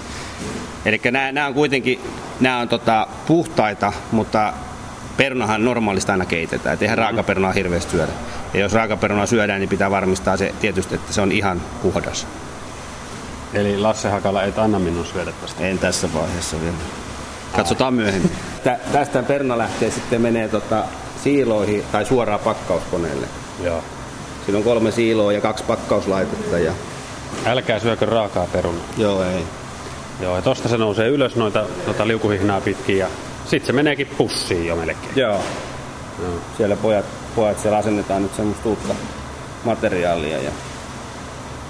Eli 0.85 1.01
nämä, 1.11 1.31
nämä 1.31 1.47
on 1.47 1.53
kuitenkin 1.53 1.99
nämä 2.39 2.59
on 2.59 2.69
tota, 2.69 3.07
puhtaita, 3.27 3.93
mutta 4.11 4.53
perunahan 5.17 5.65
normaalisti 5.65 6.11
aina 6.11 6.25
keitetään. 6.25 6.73
Et 6.73 6.81
eihän 6.81 6.97
mm. 6.97 7.01
raakaperunaa 7.01 7.51
hirveästi 7.51 7.91
syödä. 7.91 8.11
Ja 8.53 8.59
jos 8.59 8.73
raakaperunaa 8.73 9.25
syödään, 9.25 9.59
niin 9.59 9.69
pitää 9.69 9.91
varmistaa 9.91 10.37
se 10.37 10.53
tietysti, 10.61 10.95
että 10.95 11.13
se 11.13 11.21
on 11.21 11.31
ihan 11.31 11.61
puhdas. 11.81 12.27
Eli 13.53 13.77
Lasse 13.77 14.09
Hakala 14.09 14.43
ei 14.43 14.53
anna 14.57 14.79
minun 14.79 15.05
syödä 15.05 15.31
tästä? 15.41 15.67
En 15.67 15.79
tässä 15.79 16.09
vaiheessa 16.13 16.61
vielä. 16.61 16.77
Katsotaan 17.55 17.93
myöhemmin. 17.93 18.31
Tä, 18.63 18.79
tästä 18.91 19.23
perna 19.23 19.57
lähtee 19.57 19.91
sitten 19.91 20.21
menee 20.21 20.47
tota 20.47 20.83
siiloihin 21.23 21.83
tai 21.91 22.05
suoraan 22.05 22.39
pakkauskoneelle. 22.39 23.27
Joo. 23.63 23.83
Siinä 24.45 24.57
on 24.57 24.63
kolme 24.63 24.91
siiloa 24.91 25.33
ja 25.33 25.41
kaksi 25.41 25.63
pakkauslaitetta. 25.63 26.59
Ja... 26.59 26.73
Älkää 27.45 27.79
syökö 27.79 28.05
raakaa 28.05 28.47
perunaa. 28.51 28.85
Joo, 28.97 29.23
ei. 29.23 29.43
Joo, 30.21 30.35
ja 30.35 30.41
tosta 30.41 30.69
se 30.69 30.77
nousee 30.77 31.07
ylös 31.07 31.35
noita, 31.35 31.65
noita 31.85 32.07
liukuhihnaa 32.07 32.61
pitkin 32.61 32.97
ja 32.97 33.07
sitten 33.45 33.67
se 33.67 33.73
meneekin 33.73 34.07
pussiin 34.07 34.67
jo 34.67 34.75
melkein. 34.75 35.13
Joo. 35.15 35.43
Joo. 36.21 36.33
Siellä 36.57 36.75
pojat, 36.75 37.05
pojat 37.35 37.59
siellä 37.59 37.77
asennetaan 37.77 38.23
nyt 38.23 38.35
semmoista 38.35 38.69
uutta 38.69 38.95
materiaalia 39.63 40.41
ja 40.41 40.51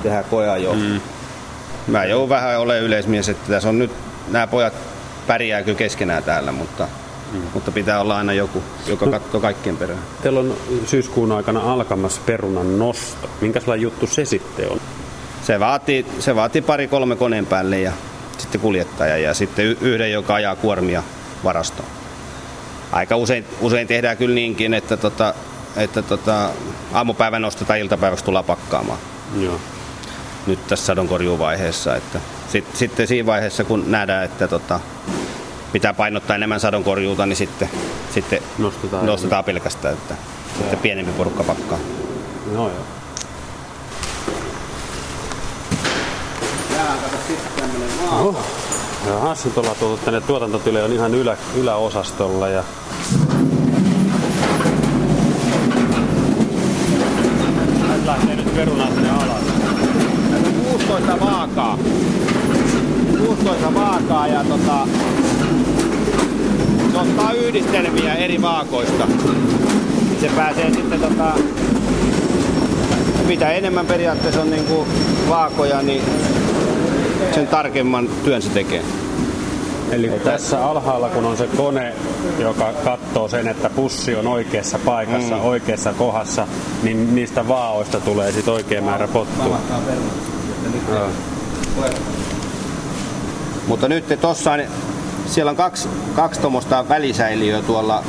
tehdään 0.04 0.26
koeajoa. 0.26 0.76
Mm 0.76 1.02
mä 1.88 2.06
joudun 2.06 2.30
vähän 2.30 2.60
ole 2.60 2.80
yleismies, 2.80 3.30
että 3.30 3.54
tässä 3.54 3.70
on 3.70 3.80
nyt 3.80 3.92
nämä 4.28 4.48
pojat 4.48 4.74
pärjää 5.28 5.64
kyllä 5.64 5.78
keskenään 5.78 6.24
täällä, 6.24 6.52
mutta, 6.52 6.88
mm. 7.34 7.42
mutta 7.54 7.72
pitää 7.72 8.02
olla 8.02 8.18
aina 8.18 8.34
joku, 8.34 8.64
joka 8.88 9.06
no, 9.06 9.12
katsoo 9.12 9.42
kaikkien 9.42 9.78
perään. 9.78 10.00
Teillä 10.22 10.40
on 10.40 10.56
syyskuun 10.86 11.32
aikana 11.32 11.74
alkamassa 11.74 12.22
perunan 12.26 12.80
nosto. 12.80 13.30
Minkälainen 13.42 13.82
juttu 13.82 14.08
se 14.08 14.26
sitten 14.26 14.72
on? 14.72 14.82
Se 15.44 15.60
vaatii, 15.60 16.06
se 16.20 16.36
vaatii 16.36 16.62
pari-kolme 16.62 17.16
koneen 17.16 17.46
päälle 17.46 17.80
ja 17.80 17.92
sitten 18.38 18.62
kuljettaja 18.62 19.18
ja 19.18 19.34
sitten 19.34 19.66
yhden, 19.66 20.12
joka 20.12 20.34
ajaa 20.34 20.56
kuormia 20.56 21.04
varastoon. 21.44 21.90
Aika 22.92 23.16
usein, 23.16 23.46
usein 23.62 23.88
tehdään 23.88 24.18
kyllä 24.18 24.36
niinkin, 24.36 24.74
että, 24.74 24.98
tota, 24.98 25.34
että 25.76 26.02
tota, 26.02 26.50
aamupäivän 26.94 27.42
nostetaan 27.42 27.80
iltapäiväksi 27.80 28.26
tullaan 28.26 28.46
pakkaamaan. 28.46 29.00
Joo 29.40 29.60
nyt 30.48 30.68
tässä 30.68 30.86
sadonkorjuuvaiheessa. 30.86 31.96
Että 31.96 32.20
sitten, 32.48 32.78
sitten 32.78 33.08
siinä 33.08 33.26
vaiheessa, 33.26 33.64
kun 33.64 33.84
nähdään, 33.88 34.26
että 34.26 34.48
tota, 34.48 34.80
pitää 35.72 35.94
painottaa 35.94 36.36
enemmän 36.36 36.60
sadonkorjuuta, 36.60 37.26
niin 37.26 37.38
sitten, 37.38 37.70
sitten 38.14 38.40
nostetaan, 38.58 39.06
nostetaan 39.06 39.44
pelkästään, 39.44 39.94
että 39.94 40.16
että 40.52 40.64
sitten 40.64 40.80
pienempi 40.80 41.12
porukka 41.12 41.44
pakkaa. 41.44 41.80
No 42.52 42.70
joo. 42.70 42.86
Jää, 46.76 46.96
kato 47.02 47.18
sitten 47.28 47.52
tämmönen 47.56 47.90
maata. 47.98 48.16
Oho. 48.16 48.46
Jaha, 49.08 49.36
nyt 49.46 49.58
ollaan 49.58 49.76
tuotu 49.76 50.06
tänne 50.06 50.22
on 50.84 50.94
ihan 50.94 51.16
ylä, 51.16 51.38
yläosastolla 51.56 52.50
ja 52.50 52.64
Laittaa 58.06 58.36
nyt 58.36 58.56
perunaa 58.56 58.88
sinne 58.88 59.10
alas. 59.10 59.61
16 61.12 61.20
vaakaa. 61.20 61.78
16 63.28 63.74
vaakaa 63.74 64.28
ja 64.28 64.44
tota, 64.44 64.88
se 66.92 66.98
ottaa 66.98 67.34
yhdistelmiä 67.34 68.14
eri 68.14 68.42
vaakoista. 68.42 69.08
Se 70.22 70.30
pääsee 70.36 70.74
sitten 70.74 71.00
tota, 71.00 71.34
mitä 73.28 73.52
enemmän 73.52 73.86
periaatteessa 73.86 74.42
on 74.42 74.50
niinku 74.50 74.88
vaakoja, 75.30 75.82
niin 75.82 76.02
sen 77.36 77.48
tarkemman 77.48 78.10
työn 78.24 78.42
se 78.42 78.50
tekee. 78.50 78.84
Eli 79.92 80.10
tässä 80.10 80.66
alhaalla 80.66 81.10
kun 81.10 81.26
on 81.26 81.38
se 81.38 81.48
kone, 81.58 81.94
joka 82.40 82.74
katsoo 82.84 83.28
sen, 83.28 83.48
että 83.48 83.70
pussi 83.70 84.16
on 84.16 84.28
oikeassa 84.28 84.80
paikassa, 84.86 85.36
mm. 85.36 85.46
oikeassa 85.46 85.94
kohdassa, 85.94 86.48
niin 86.84 87.16
niistä 87.16 87.48
vaaoista 87.48 88.00
tulee 88.00 88.32
sitten 88.32 88.54
oikea 88.54 88.82
määrä 88.82 89.08
pottua. 89.08 89.60
No. 90.90 91.10
Mutta 93.68 93.88
nyt 93.88 94.06
tuossa 94.22 94.52
siellä 95.26 95.50
on 95.50 95.56
kaksi, 95.56 95.90
kaksi 96.16 96.42
tuommoista 96.42 96.90
välisäiliöä 96.90 97.62
tuolla 97.62 98.04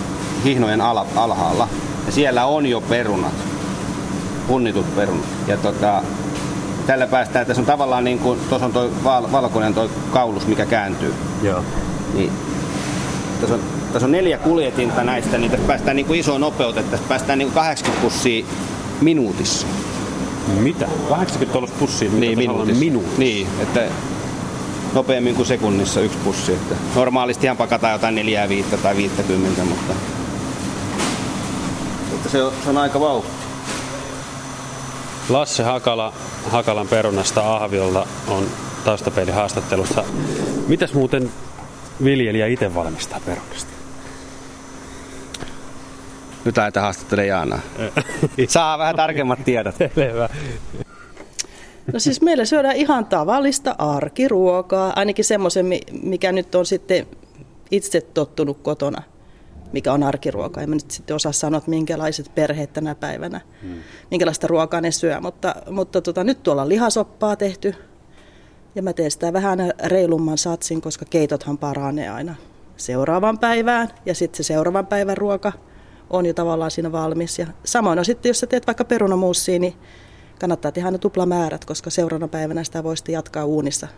hihnojen 0.45 0.81
ala, 0.81 1.07
alhaalla. 1.17 1.69
Ja 2.07 2.13
siellä 2.13 2.47
on 2.47 2.67
jo 2.67 2.81
perunat, 2.81 3.33
punnitut 4.47 4.97
perunat. 4.97 5.27
Ja 5.47 5.57
tota, 5.57 6.03
tällä 6.87 7.07
päästään, 7.07 7.47
tässä 7.47 7.63
on 7.63 7.67
tavallaan 7.67 8.05
niin 8.05 8.19
kuin, 8.19 8.41
tuossa 8.49 8.67
on 8.67 8.73
tuo 8.73 8.91
val, 9.05 9.33
valkoinen 9.33 9.75
toi 9.75 9.91
kaulus, 10.11 10.47
mikä 10.47 10.67
kääntyy. 10.67 11.15
Joo. 11.43 11.65
Niin, 12.15 12.33
tässä 13.41 13.55
on, 13.55 13.61
tässä 13.93 14.07
on 14.07 14.13
neljä 14.13 14.39
kuljetinta 14.39 15.05
näistä, 15.05 15.39
niin 15.39 15.51
tässä 15.51 15.67
päästään 15.67 15.97
niin 15.97 16.07
kuin 16.07 16.21
isoon 16.21 16.41
nopeuteen, 16.41 16.87
tässä 16.87 17.09
päästään 17.09 17.39
niin 17.39 17.49
kuin 17.49 17.55
80 17.55 18.03
pussia 18.03 18.45
minuutissa. 19.01 19.67
Mitä? 20.47 20.89
80 21.09 21.55
dollars 21.55 21.73
pussia? 21.73 22.11
Niin, 22.13 22.39
minuutissa. 22.39 22.81
minuutissa. 22.81 23.19
Niin, 23.19 23.47
että 23.61 23.89
nopeammin 24.93 25.35
kuin 25.35 25.47
sekunnissa 25.47 26.01
yksi 26.01 26.19
pussi. 26.25 26.53
Että 26.53 26.75
normaalisti 26.95 27.47
ihan 27.47 27.57
pakataan 27.57 27.93
jotain 27.93 28.15
4, 28.15 28.49
5 28.49 28.77
tai 28.83 28.97
50, 28.97 29.65
mutta, 29.65 29.95
mutta 32.13 32.29
se, 32.29 32.43
on, 32.43 32.53
se 32.65 32.71
on 32.71 32.79
aika 32.79 33.01
vauhti. 33.01 33.31
Lasse 35.29 35.63
Hakala 35.63 36.13
Hakalan 36.51 36.89
perunasta 36.89 37.57
Ahviolla 37.57 38.07
on 38.29 38.47
taustapeilin 38.85 39.35
haastattelussa. 39.35 40.05
Mitäs 40.69 40.95
muuten 40.95 41.33
viljelijä 42.05 42.47
itse 42.47 42.75
valmistaa 42.75 43.21
perunasta? 43.27 43.82
Nyt 46.45 46.57
lähdetään 46.57 46.85
haastattelemaan 46.85 47.29
Jaanaa. 47.29 47.61
Saa 48.49 48.79
vähän 48.79 48.97
tarkemmat 48.97 49.45
tiedot. 49.45 49.75
No 51.93 51.99
siis 51.99 52.23
meillä 52.23 52.45
syödään 52.45 52.77
ihan 52.77 53.07
tavallista 53.07 53.75
arkiruokaa, 53.79 54.93
ainakin 54.97 55.25
semmoisen, 55.25 55.67
mikä 56.03 56.33
nyt 56.33 56.55
on 56.55 56.67
sitten 56.67 57.07
itse 57.71 58.01
tottunut 58.01 58.59
kotona, 58.63 59.03
mikä 59.73 59.93
on 59.93 60.03
arkiruoka. 60.03 60.61
En 60.61 60.69
mä 60.69 60.75
nyt 60.75 60.91
sitten 60.91 61.17
osaa 61.17 61.33
sanoa, 61.33 61.59
että 61.59 61.71
minkälaiset 61.71 62.35
perheet 62.35 62.73
tänä 62.73 62.95
päivänä, 62.95 63.41
hmm. 63.63 63.75
minkälaista 64.11 64.47
ruokaa 64.47 64.81
ne 64.81 64.91
syö, 64.91 65.21
mutta, 65.21 65.55
mutta 65.71 66.01
tota, 66.01 66.25
nyt 66.25 66.43
tuolla 66.43 66.63
on 66.63 66.69
lihasoppaa 66.69 67.37
tehty 67.37 67.75
ja 68.75 68.83
mä 68.83 68.93
teen 68.93 69.11
sitä 69.11 69.33
vähän 69.33 69.59
reilumman 69.85 70.39
satsin, 70.39 70.81
koska 70.81 71.05
keitothan 71.11 71.59
paranee 71.59 72.09
aina 72.09 72.35
seuraavaan 72.77 73.39
päivään 73.39 73.89
ja 74.07 74.15
sitten 74.15 74.45
se 74.45 74.47
seuraavan 74.47 74.87
päivän 74.87 75.17
ruoka 75.17 75.53
on 76.13 76.27
jo 76.27 76.35
tavallaan 76.35 76.71
siinä 76.71 76.93
valmis. 76.93 77.39
Ja 77.39 77.47
samoin 77.65 77.99
on 77.99 78.05
sitten, 78.05 78.31
jos 78.31 78.41
sä 78.41 78.47
teet 78.47 78.67
vaikka 78.67 78.85
perunamuusia, 78.85 79.59
niin 79.59 79.75
kannattaa 80.41 80.73
tehdä 80.73 80.89
aina 80.89 80.99
tuplamäärät, 80.99 81.65
koska 81.65 81.91
seuraavana 81.91 82.29
päivänä 82.29 82.65
sitä 82.65 82.85
voi 82.85 82.97
sitten 82.97 83.13
jatkaa 83.13 83.45
uunissa 83.45 83.89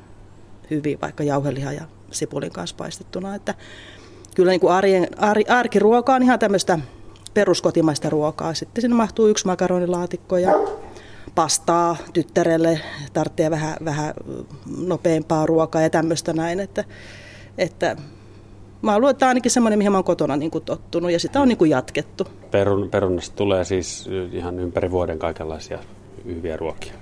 hyvin, 0.70 1.00
vaikka 1.00 1.24
jauheliha 1.24 1.72
ja 1.72 1.84
sipulin 2.10 2.52
kanssa 2.52 2.76
paistettuna. 2.76 3.34
Että 3.34 3.54
kyllä 4.34 4.50
niin 4.50 4.60
kuin 4.60 4.72
arjen, 4.72 5.08
ar, 5.18 5.36
arkiruoka 5.48 6.14
on 6.14 6.22
ihan 6.22 6.38
tämmöistä 6.38 6.78
peruskotimaista 7.34 8.10
ruokaa. 8.10 8.54
Sitten 8.54 8.82
sinne 8.82 8.96
mahtuu 8.96 9.28
yksi 9.28 9.46
makaronilaatikko 9.46 10.38
ja 10.38 10.52
pastaa 11.34 11.96
tyttärelle, 12.12 12.80
tarvitsee 13.12 13.50
vähän, 13.50 13.76
vähän 13.84 14.14
nopeampaa 14.76 15.46
ruokaa 15.46 15.82
ja 15.82 15.90
tämmöistä 15.90 16.32
näin. 16.32 16.60
Että, 16.60 16.84
että 17.58 17.96
mä 18.84 18.98
luulen, 18.98 19.10
että 19.10 19.28
ainakin 19.28 19.50
semmoinen, 19.50 19.78
mihin 19.78 19.92
mä 19.92 19.98
oon 19.98 20.04
kotona 20.04 20.36
niin 20.36 20.50
kuin 20.50 20.64
tottunut 20.64 21.10
ja 21.10 21.20
sitä 21.20 21.40
on 21.40 21.48
niin 21.48 21.58
kuin 21.58 21.70
jatkettu. 21.70 22.26
Perun, 22.50 22.90
perunasta 22.90 23.36
tulee 23.36 23.64
siis 23.64 24.08
ihan 24.32 24.58
ympäri 24.58 24.90
vuoden 24.90 25.18
kaikenlaisia 25.18 25.78
hyviä 26.24 26.56
ruokia. 26.56 26.92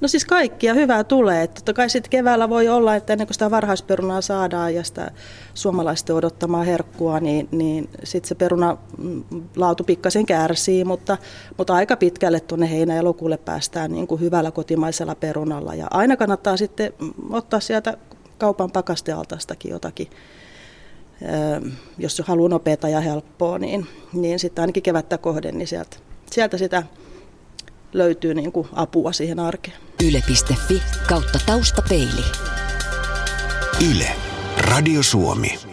No 0.00 0.08
siis 0.08 0.24
kaikkia 0.24 0.74
hyvää 0.74 1.04
tulee. 1.04 1.46
Totta 1.46 1.72
kai 1.72 1.90
sitten 1.90 2.10
keväällä 2.10 2.48
voi 2.48 2.68
olla, 2.68 2.96
että 2.96 3.12
ennen 3.12 3.26
kuin 3.26 3.34
sitä 3.34 3.50
varhaisperunaa 3.50 4.20
saadaan 4.20 4.74
ja 4.74 4.84
sitä 4.84 5.10
suomalaisten 5.54 6.16
odottamaa 6.16 6.62
herkkua, 6.62 7.20
niin, 7.20 7.48
niin 7.50 7.88
sitten 8.04 8.28
se 8.28 8.34
peruna 8.34 8.76
mm, 8.98 9.24
laatu 9.56 9.84
pikkasen 9.84 10.26
kärsii, 10.26 10.84
mutta, 10.84 11.16
mutta 11.58 11.74
aika 11.74 11.96
pitkälle 11.96 12.40
tuonne 12.40 12.70
heinä-elokuulle 12.70 13.36
päästään 13.36 13.92
niin 13.92 14.06
kuin 14.06 14.20
hyvällä 14.20 14.50
kotimaisella 14.50 15.14
perunalla. 15.14 15.74
Ja 15.74 15.86
aina 15.90 16.16
kannattaa 16.16 16.56
sitten 16.56 16.92
ottaa 17.30 17.60
sieltä 17.60 17.96
kaupan 18.38 18.70
pakastealtastakin 18.70 19.70
jotakin 19.70 20.08
jos 21.98 22.22
haluaa 22.26 22.48
nopeata 22.48 22.88
ja 22.88 23.00
helppoa, 23.00 23.58
niin, 23.58 23.86
niin 24.12 24.38
sitten 24.38 24.62
ainakin 24.62 24.82
kevättä 24.82 25.18
kohden, 25.18 25.58
niin 25.58 25.68
sieltä, 25.68 25.96
sieltä 26.30 26.58
sitä 26.58 26.82
löytyy 27.92 28.34
niin 28.34 28.52
kuin 28.52 28.68
apua 28.72 29.12
siihen 29.12 29.40
arkeen. 29.40 29.76
Yle.fi 30.04 30.82
kautta 31.08 31.38
taustapeili. 31.46 32.24
Yle. 33.90 34.08
Radio 34.56 35.02
Suomi. 35.02 35.71